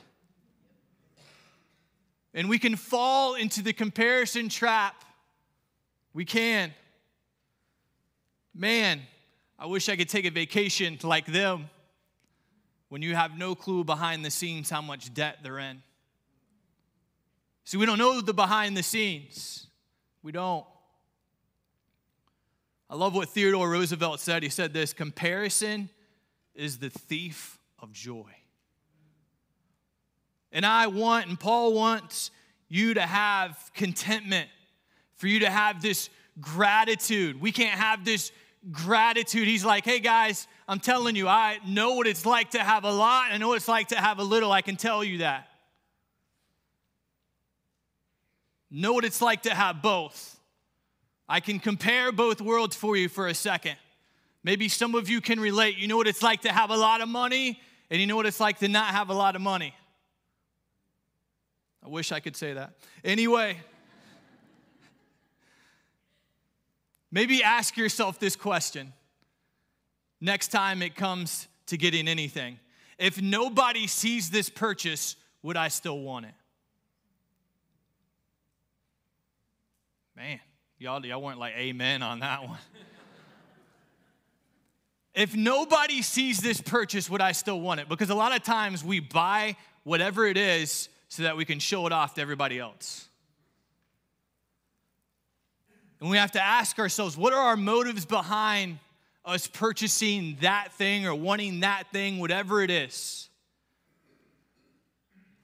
And 2.35 2.49
we 2.49 2.59
can 2.59 2.77
fall 2.77 3.35
into 3.35 3.63
the 3.63 3.73
comparison 3.73 4.49
trap. 4.49 5.05
We 6.15 6.25
can. 6.25 6.73
Man, 8.55 9.03
I 9.59 9.67
wish 9.67 9.89
I 9.89 9.97
could 9.97 10.09
take 10.09 10.25
a 10.25 10.31
vacation 10.31 10.99
like 11.03 11.27
them 11.27 11.69
when 12.89 13.03
you 13.03 13.15
have 13.15 13.37
no 13.37 13.55
clue 13.55 13.85
behind 13.85 14.25
the 14.25 14.31
scenes 14.31 14.71
how 14.71 14.81
much 14.81 15.13
debt 15.13 15.39
they're 15.43 15.59
in. 15.59 15.83
See, 17.65 17.77
we 17.77 17.85
don't 17.85 17.99
know 17.99 18.21
the 18.21 18.33
behind 18.33 18.77
the 18.77 18.83
scenes. 18.83 19.67
We 20.23 20.33
don't. 20.33 20.65
I 22.89 22.95
love 22.95 23.15
what 23.15 23.29
Theodore 23.29 23.69
Roosevelt 23.69 24.21
said. 24.21 24.43
He 24.43 24.49
said 24.49 24.73
this 24.73 24.95
comparison 24.95 25.91
is 26.59 26.79
the 26.79 26.91
thief 26.91 27.59
of 27.79 27.93
joy. 27.93 28.31
And 30.53 30.67
I 30.67 30.89
want, 30.89 31.29
and 31.29 31.39
Paul 31.39 31.73
wants 31.73 32.31
you 32.69 32.95
to 32.95 33.03
have 33.03 33.71
contentment, 33.75 34.49
for 35.17 35.27
you 35.27 35.41
to 35.41 35.51
have 35.51 35.81
this 35.81 36.11
gratitude. 36.41 37.41
We 37.41 37.53
can't 37.53 37.79
have 37.79 38.05
this 38.05 38.31
gratitude. 38.71 39.49
He's 39.49 39.65
like, 39.65 39.85
hey 39.85 40.01
guys, 40.01 40.47
I'm 40.67 40.81
telling 40.81 41.17
you, 41.17 41.29
I 41.29 41.59
know 41.67 41.95
what 41.95 42.07
it's 42.07 42.27
like 42.27 42.51
to 42.51 42.59
have 42.59 42.85
a 42.85 42.93
lot, 42.93 43.33
I 43.33 43.39
know 43.39 43.49
what 43.49 43.57
it's 43.57 43.69
like 43.69 43.89
to 43.89 43.97
have 43.97 44.19
a 44.19 44.25
little. 44.25 44.53
I 44.53 44.63
can 44.63 44.77
tell 44.77 45.03
you 45.03 45.19
that. 45.19 45.49
Know 48.71 48.93
what 48.93 49.05
it's 49.05 49.23
like 49.23 49.43
to 49.43 49.55
have 49.55 49.81
both. 49.81 50.39
I 51.29 51.41
can 51.41 51.59
compare 51.59 52.13
both 52.13 52.41
worlds 52.41 52.77
for 52.77 52.97
you 52.97 53.09
for 53.09 53.29
a 53.29 53.35
second. 53.35 53.77
Maybe 54.45 54.69
some 54.69 54.95
of 54.95 55.09
you 55.09 55.21
can 55.21 55.41
relate. 55.41 55.79
You 55.79 55.89
know 55.89 55.97
what 55.97 56.07
it's 56.07 56.23
like 56.23 56.43
to 56.43 56.53
have 56.53 56.71
a 56.71 56.77
lot 56.77 57.01
of 57.01 57.09
money, 57.09 57.61
and 57.91 58.01
you 58.01 58.07
know 58.07 58.17
what 58.17 58.27
it's 58.27 58.41
like 58.41 58.59
to 58.59 58.69
not 58.69 58.87
have 58.89 59.11
a 59.11 59.15
lot 59.15 59.37
of 59.37 59.43
money. 59.43 59.75
I 61.85 61.89
wish 61.89 62.13
I 62.13 62.21
could 62.21 62.37
say 62.37 62.53
that. 62.53 62.73
Anyway, 63.05 63.57
maybe 67.11 67.43
ask 67.43 67.77
yourself 67.77 68.19
this 68.19 68.37
question 68.37 68.93
next 70.21 70.49
time 70.49 70.83
it 70.83 70.95
comes 70.95 71.49
to 71.67 71.77
getting 71.77 72.09
anything. 72.09 72.59
If 72.99 73.21
nobody 73.23 73.87
sees 73.87 74.31
this 74.31 74.49
purchase, 74.49 75.17
would 75.43 75.57
I 75.57 75.69
still 75.69 76.01
want 76.01 76.27
it? 76.27 76.35
Man, 80.17 80.41
y'all, 80.79 81.05
y'all 81.07 81.23
weren't 81.23 81.39
like 81.39 81.55
amen 81.55 82.03
on 82.03 82.21
that 82.21 82.43
one. 82.43 82.59
if 85.19 85.35
nobody 85.35 86.01
sees 86.01 86.39
this 86.39 86.61
purchase, 86.61 87.11
would 87.11 87.21
I 87.21 87.33
still 87.33 87.61
want 87.61 87.81
it? 87.81 87.89
Because 87.89 88.09
a 88.09 88.15
lot 88.15 88.37
of 88.37 88.45
times 88.45 88.85
we 88.85 89.01
buy 89.01 89.57
whatever 89.83 90.25
it 90.25 90.37
is 90.37 90.89
so 91.09 91.25
that 91.25 91.37
we 91.37 91.45
can 91.45 91.59
show 91.59 91.89
it 91.89 91.93
off 91.93 92.15
to 92.15 92.21
everybody 92.21 92.57
else. 92.61 93.09
And 96.01 96.09
we 96.09 96.19
have 96.19 96.31
to 96.33 96.41
ask 96.41 96.79
ourselves 96.79 97.17
what 97.17 97.33
are 97.33 97.41
our 97.41 97.57
motives 97.57 98.07
behind 98.07 98.79
us 99.25 99.49
purchasing 99.49 100.37
that 100.41 100.73
thing 100.75 101.05
or 101.05 101.17
wanting 101.17 101.61
that 101.61 101.91
thing, 101.91 102.21
whatever 102.21 102.63
it 102.63 102.71
is? 102.71 103.29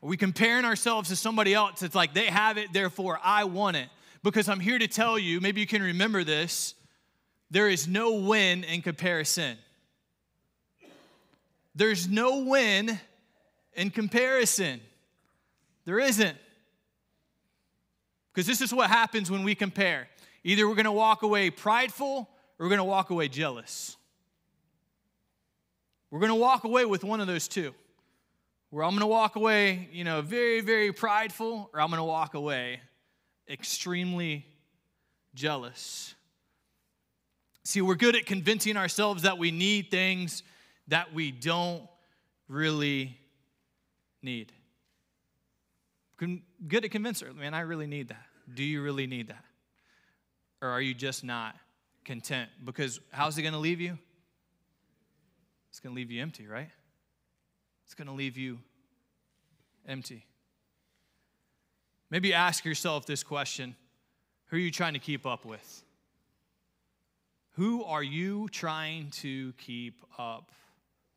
Are 0.04 0.08
we 0.08 0.16
comparing 0.16 0.64
ourselves 0.64 1.08
to 1.08 1.16
somebody 1.16 1.52
else? 1.52 1.82
It's 1.82 1.96
like 1.96 2.14
they 2.14 2.26
have 2.26 2.58
it, 2.58 2.72
therefore 2.72 3.18
I 3.24 3.42
want 3.42 3.76
it. 3.76 3.88
Because 4.22 4.48
I'm 4.48 4.60
here 4.60 4.78
to 4.78 4.86
tell 4.86 5.18
you, 5.18 5.40
maybe 5.40 5.60
you 5.60 5.66
can 5.66 5.82
remember 5.82 6.22
this 6.22 6.74
there 7.54 7.68
is 7.68 7.86
no 7.86 8.14
win 8.14 8.64
in 8.64 8.82
comparison. 8.82 9.56
There's 11.76 12.08
no 12.08 12.42
win 12.42 12.98
in 13.74 13.90
comparison. 13.90 14.80
There 15.84 16.00
isn't. 16.00 16.36
Because 18.32 18.48
this 18.48 18.60
is 18.60 18.74
what 18.74 18.90
happens 18.90 19.30
when 19.30 19.44
we 19.44 19.54
compare. 19.54 20.08
Either 20.42 20.68
we're 20.68 20.74
going 20.74 20.84
to 20.86 20.90
walk 20.90 21.22
away 21.22 21.48
prideful 21.48 22.28
or 22.58 22.66
we're 22.66 22.70
going 22.70 22.78
to 22.78 22.82
walk 22.82 23.10
away 23.10 23.28
jealous. 23.28 23.96
We're 26.10 26.18
going 26.18 26.32
to 26.32 26.34
walk 26.34 26.64
away 26.64 26.84
with 26.84 27.04
one 27.04 27.20
of 27.20 27.28
those 27.28 27.46
two. 27.46 27.72
Where 28.70 28.82
I'm 28.82 28.90
going 28.90 29.02
to 29.02 29.06
walk 29.06 29.36
away, 29.36 29.88
you 29.92 30.02
know, 30.02 30.22
very, 30.22 30.60
very 30.60 30.92
prideful, 30.92 31.70
or 31.72 31.80
I'm 31.80 31.86
going 31.86 31.98
to 31.98 32.02
walk 32.04 32.34
away 32.34 32.80
extremely 33.48 34.44
jealous. 35.36 36.16
See, 37.64 37.80
we're 37.80 37.94
good 37.94 38.14
at 38.14 38.26
convincing 38.26 38.76
ourselves 38.76 39.22
that 39.22 39.38
we 39.38 39.50
need 39.50 39.90
things 39.90 40.42
that 40.88 41.14
we 41.14 41.30
don't 41.30 41.82
really 42.48 43.16
need. 44.22 44.52
Good 46.18 46.82
to 46.82 46.88
convince 46.88 47.20
her, 47.20 47.32
man, 47.32 47.54
I 47.54 47.60
really 47.60 47.86
need 47.86 48.08
that. 48.08 48.24
Do 48.52 48.62
you 48.62 48.82
really 48.82 49.06
need 49.06 49.28
that? 49.28 49.44
Or 50.62 50.68
are 50.68 50.80
you 50.80 50.94
just 50.94 51.24
not 51.24 51.56
content? 52.04 52.50
Because 52.64 53.00
how's 53.10 53.36
it 53.36 53.42
going 53.42 53.54
to 53.54 53.60
leave 53.60 53.80
you? 53.80 53.98
It's 55.70 55.80
going 55.80 55.94
to 55.94 55.96
leave 55.96 56.10
you 56.10 56.22
empty, 56.22 56.46
right? 56.46 56.70
It's 57.84 57.94
going 57.94 58.06
to 58.06 58.14
leave 58.14 58.38
you 58.38 58.58
empty. 59.86 60.24
Maybe 62.10 62.32
ask 62.32 62.64
yourself 62.64 63.06
this 63.06 63.22
question 63.22 63.74
Who 64.46 64.56
are 64.56 64.60
you 64.60 64.70
trying 64.70 64.92
to 64.92 65.00
keep 65.00 65.26
up 65.26 65.44
with? 65.44 65.82
Who 67.54 67.84
are 67.84 68.02
you 68.02 68.48
trying 68.48 69.10
to 69.22 69.52
keep 69.54 70.02
up 70.18 70.50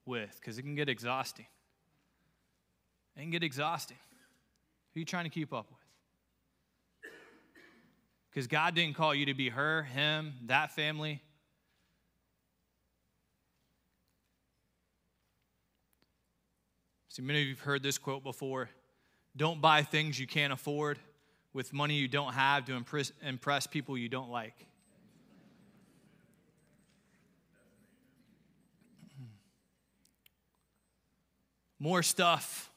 with? 0.06 0.36
Because 0.40 0.60
it 0.60 0.62
can 0.62 0.76
get 0.76 0.88
exhausting. 0.88 1.48
It 3.16 3.22
can 3.22 3.32
get 3.32 3.44
exhausting. 3.44 3.98
Who 4.94 5.00
are 5.00 5.02
you 5.02 5.06
trying 5.06 5.24
to 5.24 5.32
keep 5.32 5.52
up 5.52 5.68
with? 5.70 7.12
Because 8.30 8.46
God 8.46 8.76
didn't 8.76 8.96
call 8.96 9.16
you 9.16 9.26
to 9.26 9.34
be 9.34 9.50
her, 9.50 9.82
him, 9.84 10.34
that 10.46 10.72
family. 10.72 11.24
See, 17.10 17.24
many 17.24 17.42
of 17.42 17.48
you 17.48 17.56
have 17.56 17.62
heard 17.62 17.82
this 17.82 17.98
quote 17.98 18.24
before 18.24 18.70
don't 19.36 19.60
buy 19.60 19.82
things 19.82 20.20
you 20.20 20.28
can't 20.28 20.54
afford 20.54 21.00
with 21.52 21.74
money 21.74 21.96
you 21.96 22.08
don't 22.08 22.34
have 22.34 22.66
to 22.66 22.74
impress, 22.74 23.12
impress 23.24 23.66
people 23.66 23.98
you 23.98 24.08
don't 24.08 24.30
like. 24.30 24.68
More 31.80 32.04
stuff 32.04 32.72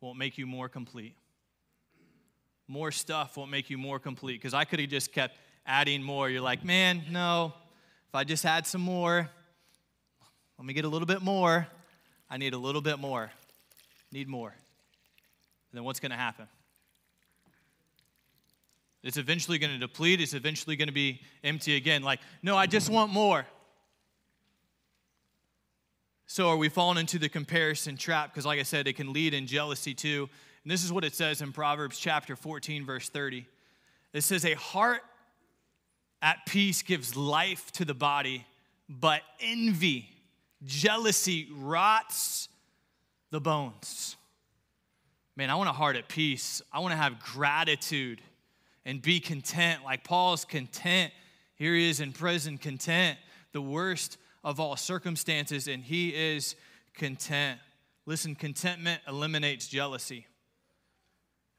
won't 0.00 0.18
make 0.18 0.38
you 0.38 0.46
more 0.46 0.68
complete 0.68 1.16
more 2.68 2.90
stuff 2.90 3.36
won't 3.36 3.50
make 3.50 3.70
you 3.70 3.78
more 3.78 3.98
complete. 3.98 4.34
Because 4.34 4.54
I 4.54 4.64
could 4.64 4.80
have 4.80 4.88
just 4.88 5.12
kept 5.12 5.38
adding 5.66 6.02
more. 6.02 6.28
You're 6.28 6.40
like, 6.40 6.64
man, 6.64 7.02
no, 7.10 7.52
if 8.08 8.14
I 8.14 8.24
just 8.24 8.44
add 8.44 8.66
some 8.66 8.80
more, 8.80 9.28
let 10.58 10.66
me 10.66 10.72
get 10.72 10.84
a 10.84 10.88
little 10.88 11.06
bit 11.06 11.22
more. 11.22 11.66
I 12.30 12.36
need 12.36 12.54
a 12.54 12.58
little 12.58 12.80
bit 12.80 12.98
more. 12.98 13.30
Need 14.12 14.28
more. 14.28 14.48
And 14.48 15.78
then 15.78 15.84
what's 15.84 16.00
going 16.00 16.10
to 16.10 16.16
happen? 16.16 16.46
It's 19.02 19.18
eventually 19.18 19.58
going 19.58 19.72
to 19.72 19.78
deplete. 19.78 20.20
It's 20.20 20.32
eventually 20.32 20.76
going 20.76 20.88
to 20.88 20.94
be 20.94 21.20
empty 21.42 21.76
again. 21.76 22.02
Like, 22.02 22.20
no, 22.42 22.56
I 22.56 22.66
just 22.66 22.88
want 22.88 23.12
more. 23.12 23.46
So 26.34 26.48
are 26.48 26.56
we 26.56 26.68
falling 26.68 26.98
into 26.98 27.20
the 27.20 27.28
comparison 27.28 27.96
trap? 27.96 28.32
Because, 28.32 28.44
like 28.44 28.58
I 28.58 28.64
said, 28.64 28.88
it 28.88 28.94
can 28.94 29.12
lead 29.12 29.34
in 29.34 29.46
jealousy 29.46 29.94
too. 29.94 30.28
And 30.64 30.72
this 30.72 30.82
is 30.82 30.90
what 30.90 31.04
it 31.04 31.14
says 31.14 31.40
in 31.40 31.52
Proverbs 31.52 31.96
chapter 31.96 32.34
14, 32.34 32.84
verse 32.84 33.08
30. 33.08 33.46
It 34.12 34.22
says, 34.22 34.44
A 34.44 34.54
heart 34.54 35.02
at 36.20 36.44
peace 36.44 36.82
gives 36.82 37.14
life 37.14 37.70
to 37.74 37.84
the 37.84 37.94
body, 37.94 38.44
but 38.88 39.22
envy, 39.38 40.08
jealousy 40.64 41.46
rots 41.54 42.48
the 43.30 43.40
bones. 43.40 44.16
Man, 45.36 45.50
I 45.50 45.54
want 45.54 45.68
a 45.68 45.72
heart 45.72 45.94
at 45.94 46.08
peace. 46.08 46.60
I 46.72 46.80
want 46.80 46.90
to 46.90 46.98
have 46.98 47.20
gratitude 47.20 48.20
and 48.84 49.00
be 49.00 49.20
content. 49.20 49.84
Like 49.84 50.02
Paul's 50.02 50.44
content. 50.44 51.12
Here 51.54 51.76
he 51.76 51.88
is 51.88 52.00
in 52.00 52.10
prison, 52.10 52.58
content, 52.58 53.20
the 53.52 53.62
worst 53.62 54.18
of 54.44 54.60
all 54.60 54.76
circumstances, 54.76 55.66
and 55.66 55.82
he 55.82 56.10
is 56.10 56.54
content. 56.94 57.58
Listen, 58.06 58.34
contentment 58.34 59.00
eliminates 59.08 59.66
jealousy. 59.66 60.26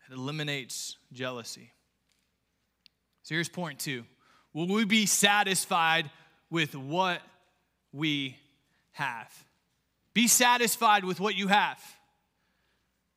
It 0.09 0.13
eliminates 0.13 0.97
jealousy. 1.11 1.71
So 3.23 3.33
here's 3.35 3.49
point 3.49 3.79
two 3.79 4.05
Will 4.53 4.67
we 4.67 4.85
be 4.85 5.07
satisfied 5.07 6.09
with 6.49 6.75
what 6.75 7.21
we 7.91 8.37
have? 8.91 9.33
Be 10.13 10.27
satisfied 10.27 11.03
with 11.03 11.19
what 11.19 11.35
you 11.35 11.47
have. 11.47 11.81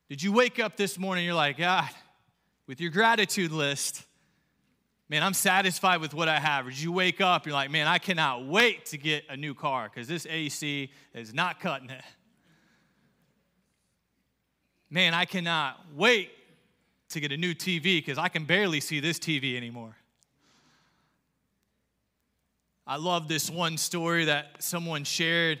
Did 0.09 0.23
you 0.23 0.33
wake 0.33 0.59
up 0.59 0.75
this 0.75 0.97
morning 0.97 1.23
you're 1.23 1.35
like, 1.35 1.59
God, 1.59 1.87
with 2.67 2.81
your 2.81 2.89
gratitude 2.89 3.51
list, 3.51 4.03
man, 5.09 5.23
I'm 5.23 5.33
satisfied 5.33 5.99
with 5.99 6.13
what 6.13 6.29
I 6.29 6.39
have. 6.39 6.67
Or 6.67 6.69
you 6.69 6.91
wake 6.91 7.19
up, 7.19 7.45
you're 7.45 7.53
like, 7.53 7.71
man, 7.71 7.87
I 7.87 7.97
cannot 7.97 8.45
wait 8.45 8.85
to 8.87 8.97
get 8.97 9.25
a 9.29 9.35
new 9.35 9.55
car 9.55 9.89
because 9.91 10.07
this 10.07 10.27
AC 10.27 10.91
is 11.13 11.33
not 11.33 11.59
cutting 11.59 11.89
it. 11.89 12.03
Man, 14.91 15.13
I 15.13 15.25
cannot 15.25 15.79
wait 15.95 16.31
to 17.09 17.19
get 17.19 17.31
a 17.31 17.37
new 17.37 17.53
TV 17.53 17.97
because 17.97 18.17
I 18.17 18.27
can 18.27 18.45
barely 18.45 18.79
see 18.79 18.99
this 18.99 19.19
TV 19.19 19.57
anymore. 19.57 19.95
I 22.85 22.97
love 22.97 23.27
this 23.27 23.49
one 23.49 23.77
story 23.77 24.25
that 24.25 24.63
someone 24.63 25.03
shared. 25.03 25.59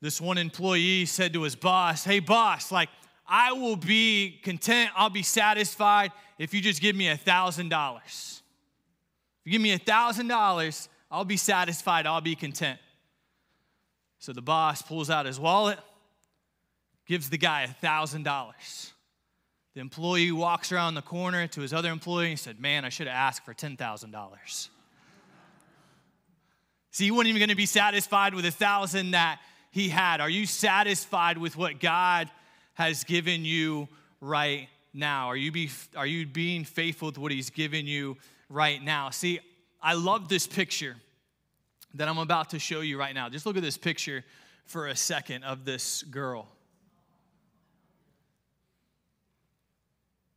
This 0.00 0.20
one 0.20 0.38
employee 0.38 1.06
said 1.06 1.32
to 1.34 1.42
his 1.42 1.54
boss, 1.54 2.02
Hey, 2.04 2.18
boss, 2.18 2.72
like, 2.72 2.88
I 3.28 3.52
will 3.52 3.76
be 3.76 4.40
content, 4.42 4.90
I'll 4.96 5.08
be 5.08 5.22
satisfied 5.22 6.10
if 6.42 6.52
you 6.52 6.60
just 6.60 6.80
give 6.80 6.96
me 6.96 7.06
a 7.06 7.16
$1,000. 7.16 8.00
If 8.04 8.40
you 9.44 9.52
give 9.52 9.62
me 9.62 9.70
a 9.70 9.78
$1,000, 9.78 10.88
I'll 11.08 11.24
be 11.24 11.36
satisfied, 11.36 12.04
I'll 12.04 12.20
be 12.20 12.34
content. 12.34 12.80
So 14.18 14.32
the 14.32 14.42
boss 14.42 14.82
pulls 14.82 15.08
out 15.08 15.26
his 15.26 15.38
wallet, 15.38 15.78
gives 17.06 17.30
the 17.30 17.38
guy 17.38 17.62
a 17.62 17.68
$1,000. 17.84 18.92
The 19.74 19.80
employee 19.80 20.32
walks 20.32 20.72
around 20.72 20.96
the 20.96 21.02
corner 21.02 21.46
to 21.46 21.60
his 21.60 21.72
other 21.72 21.92
employee 21.92 22.30
and 22.30 22.40
said, 22.40 22.58
Man, 22.58 22.84
I 22.84 22.88
should 22.88 23.06
have 23.06 23.14
asked 23.14 23.44
for 23.44 23.54
$10,000. 23.54 24.68
See, 26.90 27.04
he 27.04 27.10
wasn't 27.12 27.28
even 27.28 27.38
going 27.38 27.50
to 27.50 27.54
be 27.54 27.66
satisfied 27.66 28.34
with 28.34 28.44
a 28.46 28.50
thousand 28.50 29.12
that 29.12 29.38
he 29.70 29.88
had. 29.88 30.20
Are 30.20 30.28
you 30.28 30.46
satisfied 30.46 31.38
with 31.38 31.56
what 31.56 31.78
God 31.78 32.28
has 32.74 33.04
given 33.04 33.44
you 33.44 33.88
right 34.20 34.68
now? 34.92 35.28
Are 35.28 35.36
you, 35.36 35.52
be, 35.52 35.70
are 35.96 36.06
you 36.06 36.26
being 36.26 36.64
faithful 36.64 37.06
with 37.06 37.18
what 37.18 37.32
he's 37.32 37.50
given 37.50 37.86
you 37.86 38.16
right 38.48 38.82
now? 38.82 39.10
See, 39.10 39.40
I 39.82 39.94
love 39.94 40.28
this 40.28 40.46
picture 40.46 40.96
that 41.94 42.08
I'm 42.08 42.18
about 42.18 42.50
to 42.50 42.58
show 42.58 42.80
you 42.80 42.98
right 42.98 43.14
now. 43.14 43.28
Just 43.28 43.46
look 43.46 43.56
at 43.56 43.62
this 43.62 43.76
picture 43.76 44.24
for 44.64 44.86
a 44.86 44.96
second 44.96 45.44
of 45.44 45.64
this 45.64 46.02
girl. 46.04 46.48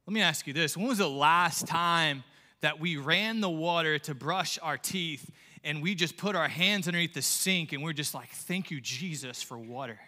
Let 0.08 0.14
me 0.14 0.22
ask 0.22 0.46
you 0.46 0.54
this 0.54 0.78
when 0.78 0.88
was 0.88 1.00
the 1.00 1.10
last 1.10 1.66
time 1.66 2.24
that 2.62 2.80
we 2.80 2.98
ran 2.98 3.42
the 3.42 3.50
water 3.50 3.98
to 4.00 4.14
brush 4.14 4.60
our 4.62 4.78
teeth 4.78 5.30
and 5.64 5.82
we 5.82 5.96
just 5.96 6.16
put 6.16 6.36
our 6.36 6.48
hands 6.48 6.88
underneath 6.88 7.14
the 7.14 7.22
sink 7.22 7.74
and 7.74 7.84
we're 7.84 7.94
just 7.94 8.14
like, 8.14 8.30
thank 8.30 8.70
you, 8.70 8.80
Jesus, 8.80 9.42
for 9.42 9.58
water? 9.58 10.00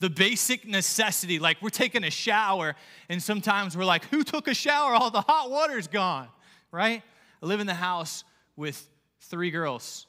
The 0.00 0.10
basic 0.10 0.66
necessity, 0.66 1.38
like 1.38 1.60
we're 1.60 1.70
taking 1.70 2.04
a 2.04 2.10
shower, 2.10 2.76
and 3.08 3.22
sometimes 3.22 3.76
we're 3.76 3.84
like, 3.84 4.04
who 4.06 4.22
took 4.22 4.46
a 4.46 4.54
shower? 4.54 4.94
All 4.94 5.10
the 5.10 5.22
hot 5.22 5.50
water's 5.50 5.88
gone, 5.88 6.28
right? 6.70 7.02
I 7.42 7.46
live 7.46 7.60
in 7.60 7.66
the 7.66 7.74
house 7.74 8.24
with 8.56 8.88
three 9.22 9.50
girls. 9.50 10.06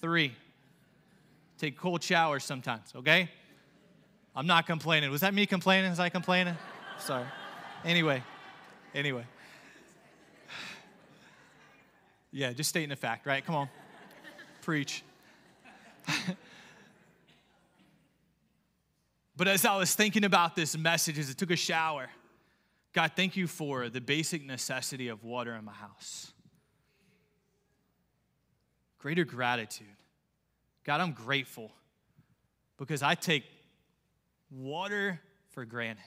Three. 0.00 0.34
Take 1.58 1.78
cold 1.78 2.02
showers 2.02 2.44
sometimes, 2.44 2.92
okay? 2.96 3.30
I'm 4.34 4.46
not 4.46 4.66
complaining. 4.66 5.10
Was 5.10 5.20
that 5.20 5.34
me 5.34 5.44
complaining? 5.46 5.90
Was 5.90 6.00
I 6.00 6.08
complaining? 6.08 6.56
Sorry. 6.98 7.26
Anyway, 7.84 8.22
anyway. 8.94 9.24
Yeah, 12.34 12.54
just 12.54 12.70
stating 12.70 12.90
a 12.92 12.96
fact, 12.96 13.26
right? 13.26 13.44
Come 13.44 13.54
on. 13.54 13.68
Preach. 14.62 15.04
but 19.42 19.48
as 19.48 19.64
I 19.64 19.76
was 19.76 19.92
thinking 19.92 20.22
about 20.22 20.54
this 20.54 20.78
message 20.78 21.18
as 21.18 21.28
I 21.28 21.32
took 21.32 21.50
a 21.50 21.56
shower, 21.56 22.08
God, 22.92 23.10
thank 23.16 23.36
you 23.36 23.48
for 23.48 23.88
the 23.88 24.00
basic 24.00 24.46
necessity 24.46 25.08
of 25.08 25.24
water 25.24 25.52
in 25.56 25.64
my 25.64 25.72
house. 25.72 26.30
Greater 28.98 29.24
gratitude. 29.24 29.96
God, 30.84 31.00
I'm 31.00 31.10
grateful 31.10 31.72
because 32.78 33.02
I 33.02 33.16
take 33.16 33.42
water 34.48 35.18
for 35.50 35.64
granted. 35.64 36.04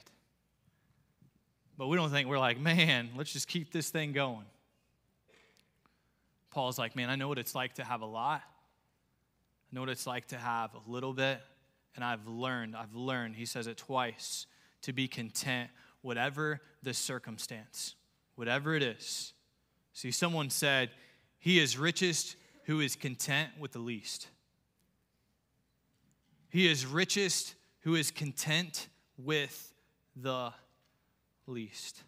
But 1.76 1.88
we 1.88 1.98
don't 1.98 2.08
think, 2.08 2.30
we're 2.30 2.38
like, 2.38 2.58
man, 2.58 3.10
let's 3.16 3.34
just 3.34 3.48
keep 3.48 3.70
this 3.70 3.90
thing 3.90 4.12
going. 4.12 4.46
Paul's 6.50 6.78
like, 6.78 6.96
man, 6.96 7.10
I 7.10 7.16
know 7.16 7.28
what 7.28 7.36
it's 7.36 7.54
like 7.54 7.74
to 7.74 7.84
have 7.84 8.00
a 8.00 8.06
lot. 8.06 8.40
I 8.42 9.74
know 9.74 9.82
what 9.82 9.90
it's 9.90 10.06
like 10.06 10.28
to 10.28 10.38
have 10.38 10.70
a 10.72 10.90
little 10.90 11.12
bit. 11.12 11.42
And 11.96 12.04
I've 12.04 12.28
learned, 12.28 12.76
I've 12.76 12.94
learned, 12.94 13.36
he 13.36 13.46
says 13.46 13.66
it 13.66 13.78
twice, 13.78 14.46
to 14.82 14.92
be 14.92 15.08
content, 15.08 15.70
whatever 16.02 16.60
the 16.82 16.94
circumstance, 16.94 17.94
whatever 18.36 18.74
it 18.74 18.82
is. 18.82 19.32
See, 19.94 20.10
someone 20.10 20.50
said, 20.50 20.90
He 21.38 21.58
is 21.58 21.78
richest 21.78 22.36
who 22.64 22.80
is 22.80 22.94
content 22.96 23.50
with 23.58 23.72
the 23.72 23.78
least. 23.78 24.28
He 26.50 26.68
is 26.68 26.84
richest 26.86 27.54
who 27.80 27.94
is 27.94 28.10
content 28.10 28.88
with 29.16 29.72
the 30.14 30.52
least. 31.46 32.02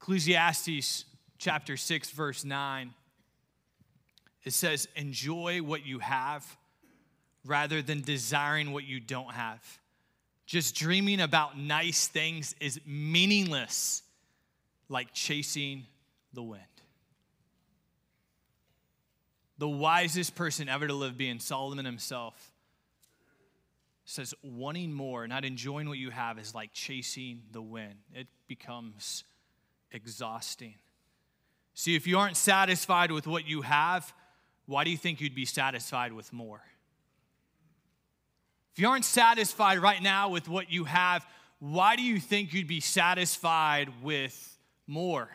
Ecclesiastes 0.00 1.04
chapter 1.38 1.76
6, 1.76 2.10
verse 2.10 2.44
9, 2.44 2.92
it 4.42 4.52
says, 4.52 4.88
Enjoy 4.96 5.62
what 5.62 5.86
you 5.86 6.00
have 6.00 6.56
rather 7.44 7.82
than 7.82 8.02
desiring 8.02 8.72
what 8.72 8.84
you 8.84 9.00
don't 9.00 9.32
have. 9.32 9.62
Just 10.46 10.74
dreaming 10.74 11.20
about 11.20 11.58
nice 11.58 12.06
things 12.06 12.54
is 12.60 12.80
meaningless, 12.86 14.02
like 14.88 15.12
chasing 15.12 15.86
the 16.32 16.42
wind. 16.42 16.62
The 19.58 19.68
wisest 19.68 20.34
person 20.34 20.68
ever 20.68 20.86
to 20.86 20.94
live, 20.94 21.16
being 21.16 21.38
Solomon 21.38 21.84
himself, 21.84 22.52
says 24.04 24.34
wanting 24.42 24.92
more, 24.92 25.26
not 25.28 25.44
enjoying 25.44 25.88
what 25.88 25.98
you 25.98 26.10
have, 26.10 26.38
is 26.38 26.54
like 26.54 26.72
chasing 26.72 27.42
the 27.52 27.62
wind. 27.62 27.94
It 28.12 28.26
becomes 28.48 29.24
exhausting. 29.92 30.74
See, 31.74 31.94
if 31.94 32.06
you 32.06 32.18
aren't 32.18 32.36
satisfied 32.36 33.10
with 33.12 33.26
what 33.26 33.46
you 33.46 33.62
have, 33.62 34.12
why 34.66 34.84
do 34.84 34.90
you 34.90 34.96
think 34.96 35.20
you'd 35.20 35.34
be 35.34 35.46
satisfied 35.46 36.12
with 36.12 36.32
more? 36.32 36.60
If 38.72 38.78
you 38.80 38.88
aren't 38.88 39.04
satisfied 39.04 39.78
right 39.78 40.02
now 40.02 40.30
with 40.30 40.48
what 40.48 40.72
you 40.72 40.84
have, 40.84 41.26
why 41.58 41.94
do 41.96 42.02
you 42.02 42.18
think 42.18 42.54
you'd 42.54 42.66
be 42.66 42.80
satisfied 42.80 43.90
with 44.02 44.58
more? 44.86 45.28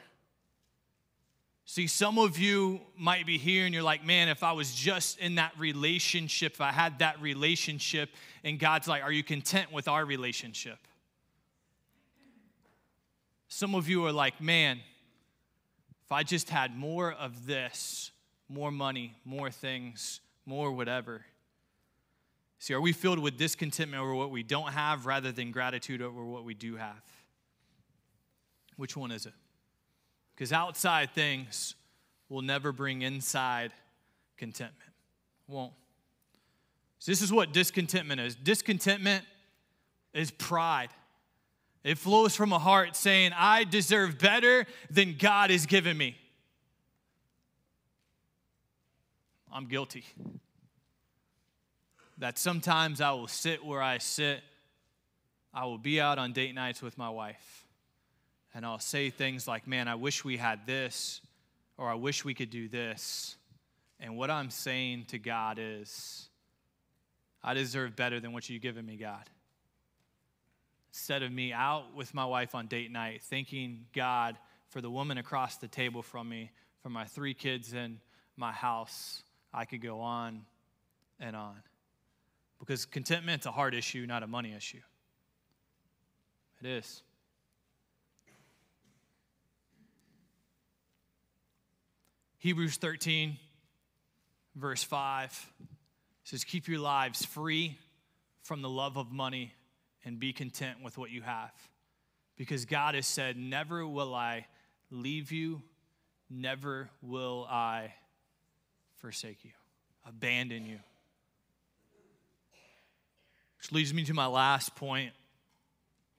See, 1.65 1.87
some 1.87 2.17
of 2.17 2.37
you 2.39 2.79
might 2.97 3.25
be 3.25 3.37
here 3.37 3.65
and 3.65 3.73
you're 3.73 3.83
like, 3.83 4.05
man, 4.05 4.29
if 4.29 4.41
I 4.41 4.53
was 4.53 4.73
just 4.73 5.19
in 5.19 5.35
that 5.35 5.51
relationship, 5.59 6.53
if 6.53 6.61
I 6.61 6.71
had 6.71 6.99
that 6.99 7.21
relationship, 7.21 8.09
and 8.43 8.57
God's 8.57 8.87
like, 8.87 9.03
are 9.03 9.11
you 9.11 9.23
content 9.23 9.71
with 9.71 9.87
our 9.87 10.05
relationship? 10.05 10.79
Some 13.49 13.75
of 13.75 13.89
you 13.89 14.05
are 14.05 14.13
like, 14.13 14.41
man, 14.41 14.79
if 16.05 16.11
I 16.11 16.23
just 16.23 16.49
had 16.49 16.75
more 16.75 17.11
of 17.11 17.45
this, 17.45 18.11
more 18.49 18.71
money, 18.71 19.15
more 19.25 19.51
things, 19.51 20.21
more 20.45 20.71
whatever. 20.71 21.25
See, 22.59 22.73
are 22.73 22.81
we 22.81 22.91
filled 22.91 23.19
with 23.19 23.37
discontentment 23.37 24.01
over 24.01 24.15
what 24.15 24.31
we 24.31 24.43
don't 24.43 24.73
have 24.73 25.05
rather 25.05 25.31
than 25.31 25.51
gratitude 25.51 26.01
over 26.01 26.23
what 26.23 26.43
we 26.43 26.53
do 26.53 26.75
have? 26.75 27.03
Which 28.75 28.97
one 28.97 29.11
is 29.11 29.25
it? 29.25 29.33
Because 30.35 30.51
outside 30.51 31.11
things 31.11 31.75
will 32.29 32.41
never 32.41 32.71
bring 32.71 33.01
inside 33.01 33.73
contentment. 34.37 34.91
Won't. 35.47 35.73
So 36.99 37.11
this 37.11 37.21
is 37.21 37.31
what 37.31 37.53
discontentment 37.53 38.19
is. 38.19 38.35
Discontentment 38.35 39.23
is 40.13 40.31
pride. 40.31 40.89
It 41.83 41.97
flows 41.97 42.35
from 42.35 42.51
a 42.51 42.59
heart 42.59 42.95
saying, 42.95 43.31
I 43.35 43.63
deserve 43.63 44.19
better 44.19 44.65
than 44.89 45.15
God 45.17 45.51
has 45.51 45.65
given 45.65 45.97
me. 45.97 46.17
I'm 49.53 49.67
guilty. 49.67 50.03
That 52.17 52.37
sometimes 52.37 53.01
I 53.01 53.11
will 53.11 53.27
sit 53.27 53.63
where 53.63 53.81
I 53.81 53.99
sit. 53.99 54.41
I 55.53 55.65
will 55.65 55.77
be 55.77 56.01
out 56.01 56.17
on 56.17 56.33
date 56.33 56.55
nights 56.55 56.81
with 56.81 56.97
my 56.97 57.09
wife 57.09 57.67
and 58.57 58.65
I'll 58.65 58.79
say 58.79 59.11
things 59.11 59.47
like, 59.47 59.67
man, 59.67 59.87
I 59.87 59.93
wish 59.93 60.25
we 60.25 60.35
had 60.35 60.65
this, 60.65 61.21
or 61.77 61.89
I 61.89 61.93
wish 61.93 62.25
we 62.25 62.33
could 62.33 62.49
do 62.49 62.67
this. 62.67 63.35
And 63.99 64.17
what 64.17 64.31
I'm 64.31 64.49
saying 64.49 65.05
to 65.09 65.19
God 65.19 65.59
is, 65.61 66.27
I 67.43 67.53
deserve 67.53 67.95
better 67.95 68.19
than 68.19 68.33
what 68.33 68.49
you've 68.49 68.63
given 68.63 68.83
me, 68.83 68.97
God. 68.97 69.29
Instead 70.89 71.21
of 71.21 71.31
me 71.31 71.53
out 71.53 71.95
with 71.95 72.15
my 72.15 72.25
wife 72.25 72.55
on 72.55 72.65
date 72.65 72.91
night, 72.91 73.21
thanking 73.21 73.85
God 73.93 74.37
for 74.69 74.81
the 74.81 74.89
woman 74.89 75.19
across 75.19 75.57
the 75.57 75.67
table 75.67 76.01
from 76.01 76.27
me, 76.27 76.49
for 76.81 76.89
my 76.89 77.05
three 77.05 77.35
kids 77.35 77.73
in 77.73 77.99
my 78.37 78.51
house, 78.51 79.21
I 79.53 79.65
could 79.65 79.83
go 79.83 79.99
on 79.99 80.41
and 81.19 81.35
on. 81.35 81.57
Because 82.59 82.85
contentment's 82.85 83.45
a 83.45 83.51
heart 83.51 83.75
issue, 83.75 84.05
not 84.07 84.23
a 84.23 84.27
money 84.27 84.53
issue. 84.53 84.81
It 86.61 86.67
is. 86.67 87.03
Hebrews 92.39 92.77
13, 92.77 93.37
verse 94.55 94.83
5 94.83 95.51
says, 96.23 96.43
Keep 96.43 96.67
your 96.67 96.79
lives 96.79 97.25
free 97.25 97.77
from 98.43 98.61
the 98.61 98.69
love 98.69 98.97
of 98.97 99.11
money 99.11 99.53
and 100.05 100.19
be 100.19 100.33
content 100.33 100.77
with 100.83 100.97
what 100.97 101.11
you 101.11 101.21
have. 101.21 101.51
Because 102.37 102.65
God 102.65 102.95
has 102.95 103.07
said, 103.07 103.37
Never 103.37 103.85
will 103.87 104.13
I 104.13 104.45
leave 104.91 105.31
you, 105.31 105.61
never 106.29 106.89
will 107.01 107.45
I 107.49 107.93
forsake 108.97 109.43
you, 109.43 109.51
abandon 110.07 110.65
you. 110.65 110.79
Which 113.57 113.71
leads 113.71 113.93
me 113.93 114.03
to 114.05 114.13
my 114.13 114.27
last 114.27 114.75
point 114.75 115.11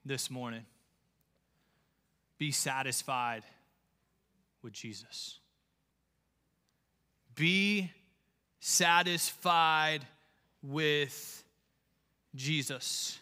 this 0.05 0.31
morning 0.31 0.65
be 2.39 2.53
satisfied 2.53 3.43
with 4.63 4.73
Jesus. 4.73 5.39
Be 7.35 7.91
satisfied 8.61 10.05
with 10.63 11.45
Jesus. 12.35 13.19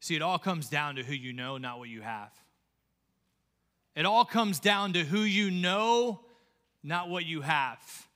See, 0.00 0.16
it 0.16 0.22
all 0.22 0.38
comes 0.38 0.68
down 0.68 0.96
to 0.96 1.02
who 1.02 1.14
you 1.14 1.32
know, 1.32 1.58
not 1.58 1.78
what 1.78 1.88
you 1.88 2.00
have. 2.00 2.32
It 3.94 4.06
all 4.06 4.24
comes 4.24 4.60
down 4.60 4.94
to 4.94 5.04
who 5.04 5.20
you 5.20 5.50
know, 5.50 6.20
not 6.82 7.08
what 7.08 7.26
you 7.26 7.42
have. 7.42 8.08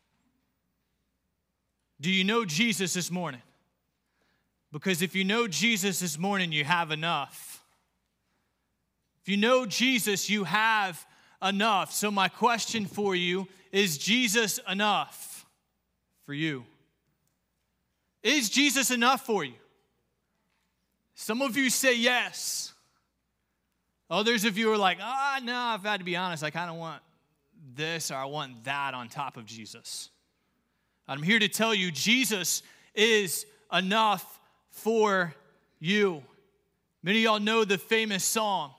Do 2.00 2.10
you 2.10 2.24
know 2.24 2.44
Jesus 2.44 2.94
this 2.94 3.10
morning? 3.10 3.42
Because 4.72 5.02
if 5.02 5.14
you 5.14 5.24
know 5.24 5.46
Jesus 5.46 6.00
this 6.00 6.18
morning, 6.18 6.50
you 6.50 6.64
have 6.64 6.90
enough. 6.90 7.64
If 9.22 9.28
you 9.28 9.36
know 9.36 9.66
Jesus, 9.66 10.28
you 10.28 10.44
have 10.44 11.06
enough. 11.40 11.92
So, 11.92 12.10
my 12.10 12.28
question 12.28 12.86
for 12.86 13.14
you 13.14 13.46
is 13.70 13.98
Jesus 13.98 14.58
enough 14.68 15.46
for 16.26 16.34
you? 16.34 16.64
Is 18.22 18.50
Jesus 18.50 18.90
enough 18.90 19.24
for 19.24 19.44
you? 19.44 19.54
Some 21.14 21.42
of 21.42 21.56
you 21.56 21.70
say 21.70 21.96
yes. 21.96 22.72
Others 24.10 24.44
of 24.44 24.58
you 24.58 24.72
are 24.72 24.78
like, 24.78 24.98
ah, 25.00 25.40
no, 25.42 25.56
I've 25.56 25.82
had 25.82 26.00
to 26.00 26.04
be 26.04 26.16
honest. 26.16 26.42
I 26.42 26.50
kind 26.50 26.70
of 26.70 26.76
want 26.76 27.02
this 27.74 28.10
or 28.10 28.16
I 28.16 28.24
want 28.24 28.64
that 28.64 28.94
on 28.94 29.08
top 29.08 29.36
of 29.36 29.46
Jesus. 29.46 30.10
I'm 31.06 31.22
here 31.22 31.38
to 31.38 31.48
tell 31.48 31.74
you 31.74 31.90
Jesus 31.90 32.62
is 32.94 33.44
enough 33.72 34.40
for 34.70 35.34
you. 35.78 36.22
Many 37.02 37.18
of 37.18 37.24
y'all 37.24 37.40
know 37.40 37.64
the 37.64 37.76
famous 37.76 38.24
psalm, 38.24 38.70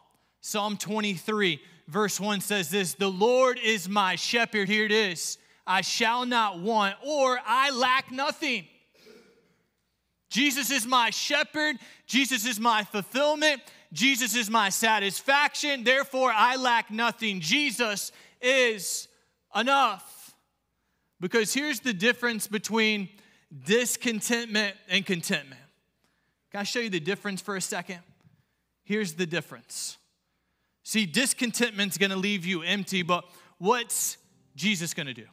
Psalm 0.41 0.77
23, 0.77 1.61
verse 1.87 2.19
1 2.19 2.41
says 2.41 2.71
this 2.71 2.95
The 2.95 3.09
Lord 3.09 3.59
is 3.63 3.87
my 3.87 4.15
shepherd. 4.15 4.67
Here 4.67 4.85
it 4.85 4.91
is. 4.91 5.37
I 5.67 5.81
shall 5.81 6.25
not 6.25 6.59
want, 6.59 6.95
or 7.03 7.39
I 7.45 7.69
lack 7.71 8.11
nothing. 8.11 8.65
Jesus 10.29 10.71
is 10.71 10.85
my 10.87 11.11
shepherd. 11.11 11.77
Jesus 12.07 12.45
is 12.45 12.59
my 12.59 12.83
fulfillment. 12.83 13.61
Jesus 13.93 14.35
is 14.35 14.49
my 14.49 14.69
satisfaction. 14.69 15.83
Therefore, 15.83 16.31
I 16.33 16.55
lack 16.55 16.89
nothing. 16.89 17.39
Jesus 17.39 18.11
is 18.41 19.07
enough. 19.55 20.14
Because 21.25 21.55
here's 21.55 21.79
the 21.79 21.91
difference 21.91 22.45
between 22.45 23.09
discontentment 23.65 24.75
and 24.87 25.03
contentment. 25.03 25.59
Can 26.51 26.59
I 26.59 26.63
show 26.63 26.81
you 26.81 26.91
the 26.91 26.99
difference 26.99 27.41
for 27.41 27.55
a 27.55 27.61
second? 27.61 27.97
Here's 28.83 29.13
the 29.13 29.25
difference. 29.25 29.97
See, 30.83 31.07
discontentment's 31.07 31.97
gonna 31.97 32.15
leave 32.15 32.45
you 32.45 32.61
empty, 32.61 33.01
but 33.01 33.25
what's 33.57 34.17
Jesus 34.55 34.93
gonna 34.93 35.15
do? 35.15 35.25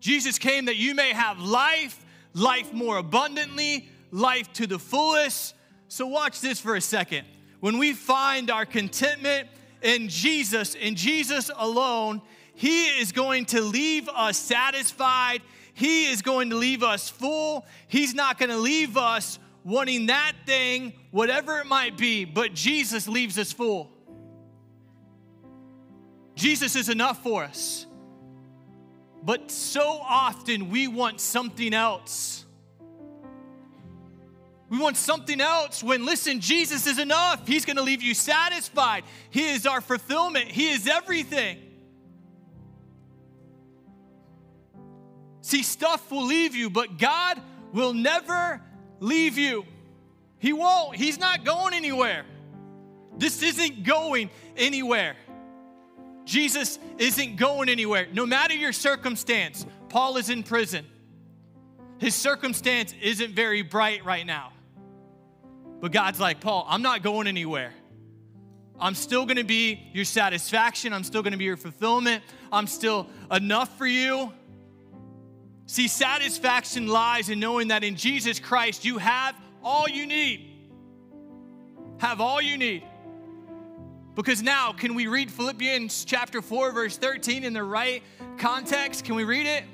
Jesus 0.00 0.36
came 0.36 0.64
that 0.64 0.74
you 0.74 0.96
may 0.96 1.12
have 1.12 1.38
life 1.38 2.04
life 2.34 2.72
more 2.72 2.96
abundantly, 2.96 3.88
life 4.10 4.52
to 4.54 4.66
the 4.66 4.80
fullest. 4.80 5.54
So, 5.86 6.08
watch 6.08 6.40
this 6.40 6.58
for 6.58 6.74
a 6.74 6.80
second. 6.80 7.28
When 7.60 7.78
we 7.78 7.92
find 7.92 8.50
our 8.50 8.66
contentment 8.66 9.50
in 9.82 10.08
Jesus, 10.08 10.74
in 10.74 10.96
Jesus 10.96 11.48
alone, 11.56 12.20
He 12.54 12.86
is 13.00 13.12
going 13.12 13.46
to 13.46 13.60
leave 13.60 14.08
us 14.08 14.38
satisfied. 14.38 15.42
He 15.74 16.06
is 16.06 16.22
going 16.22 16.50
to 16.50 16.56
leave 16.56 16.82
us 16.82 17.08
full. 17.08 17.66
He's 17.88 18.14
not 18.14 18.38
going 18.38 18.50
to 18.50 18.56
leave 18.56 18.96
us 18.96 19.38
wanting 19.64 20.06
that 20.06 20.32
thing, 20.46 20.92
whatever 21.10 21.58
it 21.58 21.66
might 21.66 21.96
be, 21.96 22.24
but 22.24 22.54
Jesus 22.54 23.08
leaves 23.08 23.38
us 23.38 23.52
full. 23.52 23.90
Jesus 26.34 26.76
is 26.76 26.88
enough 26.88 27.22
for 27.22 27.44
us. 27.44 27.86
But 29.22 29.50
so 29.50 30.00
often 30.02 30.68
we 30.68 30.86
want 30.86 31.20
something 31.20 31.72
else. 31.72 32.44
We 34.68 34.78
want 34.78 34.96
something 34.96 35.40
else 35.40 35.82
when, 35.82 36.04
listen, 36.04 36.40
Jesus 36.40 36.86
is 36.86 36.98
enough. 36.98 37.46
He's 37.46 37.64
going 37.64 37.76
to 37.76 37.82
leave 37.82 38.02
you 38.02 38.12
satisfied. 38.12 39.04
He 39.30 39.50
is 39.50 39.66
our 39.66 39.80
fulfillment, 39.80 40.48
He 40.48 40.70
is 40.70 40.86
everything. 40.86 41.63
See, 45.44 45.62
stuff 45.62 46.10
will 46.10 46.24
leave 46.24 46.54
you, 46.54 46.70
but 46.70 46.96
God 46.96 47.38
will 47.74 47.92
never 47.92 48.62
leave 48.98 49.36
you. 49.36 49.66
He 50.38 50.54
won't. 50.54 50.96
He's 50.96 51.18
not 51.18 51.44
going 51.44 51.74
anywhere. 51.74 52.24
This 53.18 53.42
isn't 53.42 53.84
going 53.84 54.30
anywhere. 54.56 55.16
Jesus 56.24 56.78
isn't 56.96 57.36
going 57.36 57.68
anywhere. 57.68 58.06
No 58.10 58.24
matter 58.24 58.54
your 58.54 58.72
circumstance, 58.72 59.66
Paul 59.90 60.16
is 60.16 60.30
in 60.30 60.44
prison. 60.44 60.86
His 61.98 62.14
circumstance 62.14 62.94
isn't 63.02 63.34
very 63.34 63.60
bright 63.60 64.02
right 64.02 64.24
now. 64.24 64.50
But 65.78 65.92
God's 65.92 66.18
like, 66.18 66.40
Paul, 66.40 66.64
I'm 66.66 66.80
not 66.80 67.02
going 67.02 67.26
anywhere. 67.26 67.74
I'm 68.80 68.94
still 68.94 69.26
gonna 69.26 69.44
be 69.44 69.90
your 69.92 70.06
satisfaction. 70.06 70.94
I'm 70.94 71.04
still 71.04 71.22
gonna 71.22 71.36
be 71.36 71.44
your 71.44 71.58
fulfillment. 71.58 72.24
I'm 72.50 72.66
still 72.66 73.08
enough 73.30 73.76
for 73.76 73.86
you. 73.86 74.32
See, 75.66 75.88
satisfaction 75.88 76.86
lies 76.86 77.30
in 77.30 77.40
knowing 77.40 77.68
that 77.68 77.84
in 77.84 77.96
Jesus 77.96 78.38
Christ 78.38 78.84
you 78.84 78.98
have 78.98 79.34
all 79.62 79.88
you 79.88 80.06
need. 80.06 80.50
Have 81.98 82.20
all 82.20 82.40
you 82.42 82.58
need. 82.58 82.84
Because 84.14 84.42
now, 84.42 84.72
can 84.72 84.94
we 84.94 85.06
read 85.06 85.30
Philippians 85.30 86.04
chapter 86.04 86.40
4, 86.40 86.70
verse 86.70 86.96
13 86.96 87.42
in 87.42 87.52
the 87.52 87.64
right 87.64 88.02
context? 88.38 89.04
Can 89.04 89.16
we 89.16 89.24
read 89.24 89.46
it? 89.46 89.64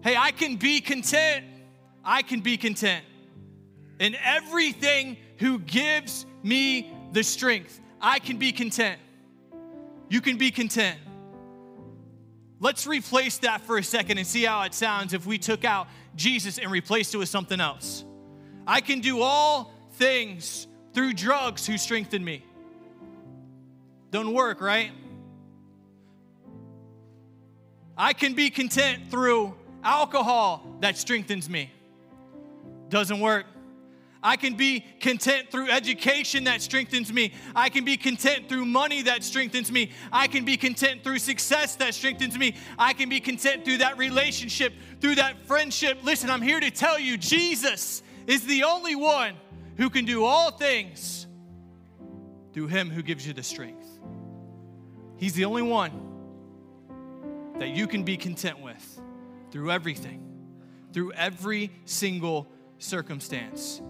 Hey, 0.00 0.16
I 0.16 0.30
can 0.30 0.56
be 0.56 0.80
content. 0.80 1.44
I 2.04 2.22
can 2.22 2.40
be 2.40 2.56
content 2.56 3.04
in 3.98 4.14
everything 4.24 5.16
who 5.38 5.58
gives 5.58 6.24
me 6.42 6.92
the 7.12 7.22
strength. 7.22 7.80
I 8.00 8.18
can 8.18 8.38
be 8.38 8.52
content. 8.52 9.00
You 10.08 10.20
can 10.20 10.36
be 10.38 10.50
content. 10.50 10.98
Let's 12.58 12.86
replace 12.86 13.38
that 13.38 13.60
for 13.62 13.76
a 13.76 13.82
second 13.82 14.18
and 14.18 14.26
see 14.26 14.44
how 14.44 14.62
it 14.62 14.72
sounds 14.72 15.12
if 15.12 15.26
we 15.26 15.38
took 15.38 15.64
out 15.64 15.88
Jesus 16.14 16.58
and 16.58 16.70
replaced 16.70 17.14
it 17.14 17.18
with 17.18 17.28
something 17.28 17.60
else. 17.60 18.04
I 18.66 18.80
can 18.80 19.00
do 19.00 19.20
all 19.20 19.72
things 19.94 20.66
through 20.94 21.12
drugs 21.12 21.66
who 21.66 21.76
strengthen 21.76 22.24
me. 22.24 22.42
Don't 24.10 24.32
work, 24.32 24.60
right? 24.60 24.90
I 27.98 28.12
can 28.12 28.34
be 28.34 28.50
content 28.50 29.10
through 29.10 29.54
alcohol 29.82 30.64
that 30.80 30.96
strengthens 30.96 31.48
me. 31.48 31.70
Doesn't 32.88 33.20
work. 33.20 33.46
I 34.26 34.34
can 34.34 34.54
be 34.54 34.80
content 34.98 35.52
through 35.52 35.70
education 35.70 36.42
that 36.44 36.60
strengthens 36.60 37.12
me. 37.12 37.32
I 37.54 37.68
can 37.68 37.84
be 37.84 37.96
content 37.96 38.48
through 38.48 38.64
money 38.64 39.02
that 39.02 39.22
strengthens 39.22 39.70
me. 39.70 39.92
I 40.12 40.26
can 40.26 40.44
be 40.44 40.56
content 40.56 41.04
through 41.04 41.20
success 41.20 41.76
that 41.76 41.94
strengthens 41.94 42.36
me. 42.36 42.56
I 42.76 42.92
can 42.92 43.08
be 43.08 43.20
content 43.20 43.64
through 43.64 43.78
that 43.78 43.98
relationship, 43.98 44.72
through 45.00 45.14
that 45.14 45.46
friendship. 45.46 46.00
Listen, 46.02 46.28
I'm 46.28 46.42
here 46.42 46.58
to 46.58 46.72
tell 46.72 46.98
you 46.98 47.16
Jesus 47.16 48.02
is 48.26 48.44
the 48.46 48.64
only 48.64 48.96
one 48.96 49.36
who 49.76 49.88
can 49.88 50.04
do 50.04 50.24
all 50.24 50.50
things 50.50 51.28
through 52.52 52.66
him 52.66 52.90
who 52.90 53.02
gives 53.02 53.24
you 53.24 53.32
the 53.32 53.44
strength. 53.44 53.86
He's 55.18 55.34
the 55.34 55.44
only 55.44 55.62
one 55.62 55.92
that 57.60 57.68
you 57.68 57.86
can 57.86 58.02
be 58.02 58.16
content 58.16 58.58
with 58.58 59.00
through 59.52 59.70
everything, 59.70 60.20
through 60.92 61.12
every 61.12 61.70
single 61.84 62.48
circumstance. 62.78 63.80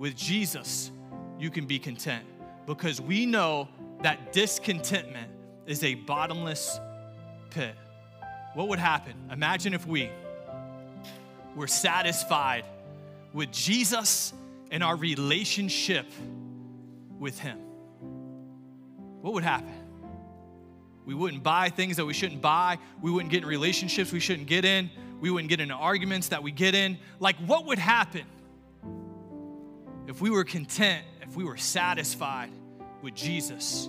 With 0.00 0.16
Jesus, 0.16 0.90
you 1.38 1.50
can 1.50 1.66
be 1.66 1.78
content 1.78 2.24
because 2.66 3.02
we 3.02 3.26
know 3.26 3.68
that 4.00 4.32
discontentment 4.32 5.30
is 5.66 5.84
a 5.84 5.94
bottomless 5.94 6.80
pit. 7.50 7.74
What 8.54 8.68
would 8.68 8.78
happen? 8.78 9.12
Imagine 9.30 9.74
if 9.74 9.86
we 9.86 10.08
were 11.54 11.66
satisfied 11.66 12.64
with 13.34 13.52
Jesus 13.52 14.32
and 14.70 14.82
our 14.82 14.96
relationship 14.96 16.06
with 17.18 17.38
Him. 17.38 17.58
What 19.20 19.34
would 19.34 19.44
happen? 19.44 19.74
We 21.04 21.12
wouldn't 21.12 21.42
buy 21.42 21.68
things 21.68 21.98
that 21.98 22.06
we 22.06 22.14
shouldn't 22.14 22.40
buy. 22.40 22.78
We 23.02 23.10
wouldn't 23.10 23.30
get 23.30 23.42
in 23.42 23.48
relationships 23.50 24.12
we 24.12 24.20
shouldn't 24.20 24.48
get 24.48 24.64
in. 24.64 24.88
We 25.20 25.30
wouldn't 25.30 25.50
get 25.50 25.60
into 25.60 25.74
arguments 25.74 26.28
that 26.28 26.42
we 26.42 26.52
get 26.52 26.74
in. 26.74 26.96
Like, 27.18 27.36
what 27.46 27.66
would 27.66 27.78
happen 27.78 28.24
if 30.10 30.20
we 30.20 30.28
were 30.28 30.42
content, 30.42 31.04
if 31.22 31.36
we 31.36 31.44
were 31.44 31.56
satisfied 31.56 32.50
with 33.00 33.14
Jesus 33.14 33.88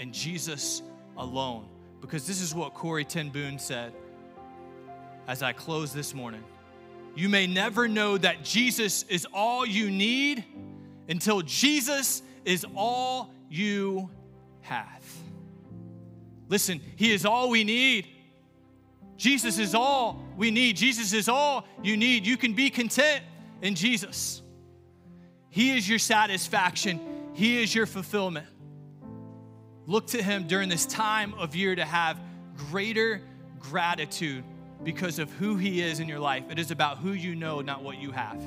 and 0.00 0.12
Jesus 0.12 0.82
alone? 1.16 1.68
Because 2.00 2.26
this 2.26 2.40
is 2.40 2.52
what 2.52 2.74
Corrie 2.74 3.04
ten 3.04 3.30
Boom 3.30 3.60
said 3.60 3.92
as 5.28 5.44
I 5.44 5.52
close 5.52 5.92
this 5.92 6.12
morning. 6.12 6.42
You 7.14 7.28
may 7.28 7.46
never 7.46 7.86
know 7.86 8.18
that 8.18 8.42
Jesus 8.42 9.04
is 9.04 9.28
all 9.32 9.64
you 9.64 9.92
need 9.92 10.42
until 11.08 11.40
Jesus 11.40 12.22
is 12.44 12.66
all 12.74 13.32
you 13.48 14.10
have. 14.62 15.04
Listen, 16.48 16.80
He 16.96 17.12
is 17.12 17.24
all 17.24 17.48
we 17.48 17.62
need. 17.62 18.08
Jesus 19.16 19.58
is 19.60 19.72
all 19.72 20.20
we 20.36 20.50
need. 20.50 20.76
Jesus 20.76 21.12
is 21.12 21.28
all 21.28 21.64
you 21.80 21.96
need. 21.96 22.26
You 22.26 22.36
can 22.36 22.54
be 22.54 22.70
content 22.70 23.22
in 23.62 23.76
Jesus. 23.76 24.42
He 25.54 25.76
is 25.76 25.88
your 25.88 26.00
satisfaction, 26.00 26.98
He 27.32 27.62
is 27.62 27.72
your 27.72 27.86
fulfillment. 27.86 28.48
Look 29.86 30.08
to 30.08 30.20
Him 30.20 30.48
during 30.48 30.68
this 30.68 30.84
time 30.84 31.32
of 31.34 31.54
year 31.54 31.76
to 31.76 31.84
have 31.84 32.18
greater 32.56 33.22
gratitude 33.60 34.42
because 34.82 35.20
of 35.20 35.30
who 35.34 35.56
He 35.56 35.80
is 35.80 36.00
in 36.00 36.08
your 36.08 36.18
life. 36.18 36.42
It 36.50 36.58
is 36.58 36.72
about 36.72 36.98
who 36.98 37.12
you 37.12 37.36
know, 37.36 37.60
not 37.60 37.84
what 37.84 37.98
you 37.98 38.10
have. 38.10 38.42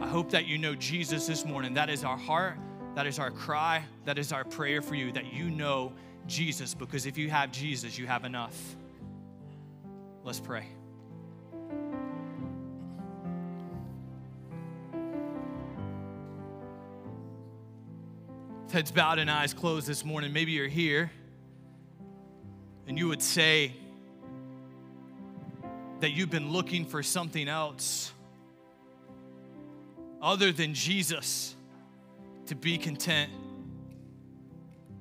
I 0.00 0.06
hope 0.06 0.30
that 0.30 0.46
you 0.46 0.56
know 0.56 0.74
Jesus 0.74 1.26
this 1.26 1.44
morning. 1.44 1.74
That 1.74 1.90
is 1.90 2.04
our 2.04 2.16
heart, 2.16 2.56
that 2.94 3.06
is 3.06 3.18
our 3.18 3.30
cry, 3.30 3.84
that 4.06 4.16
is 4.16 4.32
our 4.32 4.44
prayer 4.44 4.80
for 4.80 4.94
you, 4.94 5.12
that 5.12 5.30
you 5.30 5.50
know 5.50 5.92
Jesus, 6.26 6.72
because 6.72 7.04
if 7.04 7.18
you 7.18 7.28
have 7.28 7.52
Jesus, 7.52 7.98
you 7.98 8.06
have 8.06 8.24
enough. 8.24 8.58
Let's 10.24 10.40
pray. 10.40 10.68
Heads 18.76 18.92
bowed 18.92 19.18
and 19.18 19.30
eyes 19.30 19.54
closed 19.54 19.86
this 19.86 20.04
morning. 20.04 20.34
Maybe 20.34 20.52
you're 20.52 20.68
here 20.68 21.10
and 22.86 22.98
you 22.98 23.08
would 23.08 23.22
say 23.22 23.72
that 26.00 26.10
you've 26.10 26.28
been 26.28 26.52
looking 26.52 26.84
for 26.84 27.02
something 27.02 27.48
else 27.48 28.12
other 30.20 30.52
than 30.52 30.74
Jesus 30.74 31.56
to 32.48 32.54
be 32.54 32.76
content. 32.76 33.32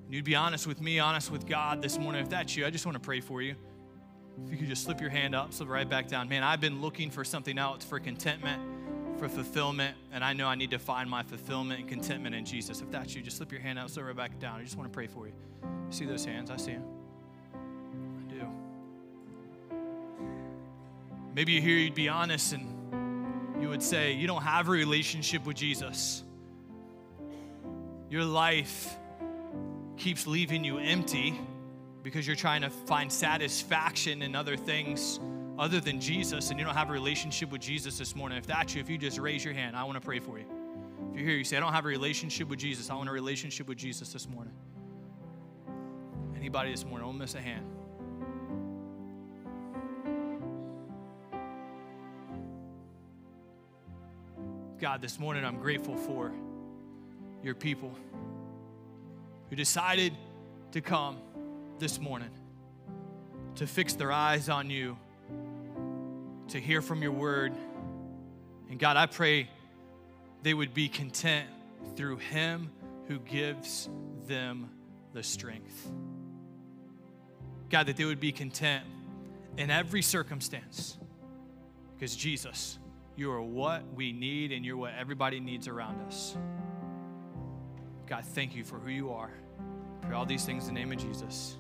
And 0.06 0.14
you'd 0.14 0.24
be 0.24 0.36
honest 0.36 0.68
with 0.68 0.80
me, 0.80 1.00
honest 1.00 1.30
with 1.30 1.46
God 1.46 1.82
this 1.82 2.00
morning. 2.00 2.22
If 2.22 2.30
that's 2.30 2.56
you, 2.56 2.66
I 2.66 2.70
just 2.70 2.86
want 2.86 2.96
to 2.96 3.02
pray 3.02 3.20
for 3.20 3.42
you. 3.42 3.56
If 4.46 4.52
you 4.54 4.58
could 4.58 4.70
just 4.70 4.86
slip 4.86 5.02
your 5.02 5.10
hand 5.10 5.36
up, 5.36 5.52
slip 5.52 5.68
right 5.68 5.90
back 5.90 6.08
down. 6.08 6.30
Man, 6.30 6.44
I've 6.44 6.62
been 6.62 6.80
looking 6.80 7.12
for 7.12 7.26
something 7.26 7.58
else 7.58 7.84
for 7.84 8.00
contentment, 8.00 8.62
for 9.18 9.30
fulfillment, 9.30 9.96
and 10.12 10.24
I 10.24 10.34
know 10.34 10.48
I 10.48 10.56
need 10.56 10.72
to 10.72 10.80
find 10.80 11.10
my 11.10 11.24
fulfillment 11.24 11.80
and 11.80 11.90
contentment 11.90 12.36
in 12.36 12.46
Jesus. 12.46 12.82
If 12.82 12.92
that's 12.92 13.16
you, 13.16 13.22
just 13.22 13.38
slip 13.38 13.52
your 13.52 13.62
hand 13.62 13.80
out, 13.80 13.90
slip 13.90 14.06
right 14.06 14.16
back 14.16 14.40
down. 14.40 14.60
I 14.60 14.64
just 14.64 14.78
want 14.78 14.92
to 14.92 14.94
pray 14.94 15.08
for 15.08 15.28
you. 15.28 15.34
See 15.90 16.06
those 16.06 16.26
hands? 16.26 16.52
I 16.52 16.58
see 16.58 16.74
them. 16.74 16.84
I 17.54 18.34
do. 18.34 18.46
Maybe 21.34 21.54
you're 21.54 21.62
here, 21.62 21.78
you'd 21.78 21.96
be 21.96 22.10
honest, 22.10 22.54
and 22.54 23.62
you 23.62 23.70
would 23.70 23.84
say, 23.84 24.14
You 24.14 24.28
don't 24.28 24.44
have 24.44 24.68
a 24.68 24.72
relationship 24.72 25.46
with 25.46 25.56
Jesus. 25.56 26.24
Your 28.10 28.24
life 28.24 28.96
keeps 29.98 30.28
leaving 30.28 30.64
you 30.64 30.78
empty 30.78 31.40
because 32.04 32.28
you're 32.28 32.36
trying 32.36 32.62
to 32.62 32.70
find 32.70 33.12
satisfaction 33.12 34.22
in 34.22 34.36
other 34.36 34.56
things 34.56 35.20
other 35.58 35.80
than 35.80 36.00
Jesus 36.00 36.50
and 36.50 36.60
you 36.60 36.66
don't 36.66 36.76
have 36.76 36.90
a 36.90 36.94
relationship 36.94 37.52
with 37.52 37.62
Jesus 37.62 37.98
this 37.98 38.16
morning. 38.16 38.38
If 38.38 38.48
that's 38.48 38.76
you, 38.76 38.82
if 38.82 38.90
you 38.90 38.98
just 38.98 39.18
raise 39.18 39.44
your 39.44 39.54
hand, 39.54 39.76
I 39.76 39.84
want 39.84 39.96
to 39.96 40.06
pray 40.06 40.20
for 40.20 40.38
you. 40.38 40.46
If 41.12 41.20
you're 41.20 41.30
here, 41.30 41.38
you 41.38 41.44
say, 41.44 41.58
I 41.58 41.60
don't 41.60 41.74
have 41.74 41.86
a 41.86 41.90
relationship 41.90 42.50
with 42.50 42.60
Jesus, 42.60 42.90
I 42.90 42.96
want 42.96 43.10
a 43.10 43.12
relationship 43.12 43.68
with 43.68 43.78
Jesus 43.78 44.12
this 44.12 44.28
morning. 44.28 44.54
Anybody 46.36 46.72
this 46.72 46.86
morning, 46.86 47.08
don't 47.08 47.18
miss 47.18 47.36
a 47.36 47.42
hand. 47.42 47.66
God, 54.80 55.02
this 55.02 55.18
morning 55.18 55.46
I'm 55.46 55.60
grateful 55.60 55.96
for 55.96 56.34
your 57.42 57.56
people 57.56 57.96
who 59.50 59.56
decided 59.56 60.14
to 60.74 60.82
come 60.82 61.18
this 61.80 62.00
morning 62.00 62.30
to 63.56 63.66
fix 63.66 63.94
their 63.94 64.12
eyes 64.12 64.50
on 64.50 64.70
you, 64.70 64.98
to 66.50 66.60
hear 66.60 66.82
from 66.82 67.02
your 67.02 67.12
word. 67.12 67.54
And 68.70 68.80
God, 68.80 68.98
I 68.98 69.06
pray 69.06 69.50
they 70.44 70.54
would 70.54 70.74
be 70.74 70.88
content 70.88 71.50
through 71.96 72.18
Him 72.18 72.72
who 73.08 73.20
gives 73.20 73.90
them 74.28 74.70
the 75.14 75.24
strength. 75.24 75.92
God, 77.70 77.88
that 77.88 77.98
they 77.98 78.06
would 78.06 78.20
be 78.20 78.32
content 78.32 78.84
in 79.58 79.70
every 79.70 80.02
circumstance 80.02 80.98
because 81.96 82.16
Jesus, 82.16 82.78
you 83.16 83.32
are 83.32 83.42
what 83.42 83.84
we 83.94 84.12
need 84.12 84.52
and 84.52 84.66
you're 84.66 84.78
what 84.78 84.94
everybody 85.00 85.40
needs 85.40 85.68
around 85.68 86.02
us. 86.02 86.36
God, 88.08 88.26
thank 88.26 88.56
you 88.56 88.64
for 88.64 88.78
who 88.78 88.90
you 88.90 89.12
are. 89.12 89.32
Pray 90.02 90.14
all 90.14 90.26
these 90.26 90.46
things 90.46 90.68
in 90.68 90.74
the 90.74 90.80
name 90.80 90.92
of 90.92 91.00
Jesus. 91.00 91.58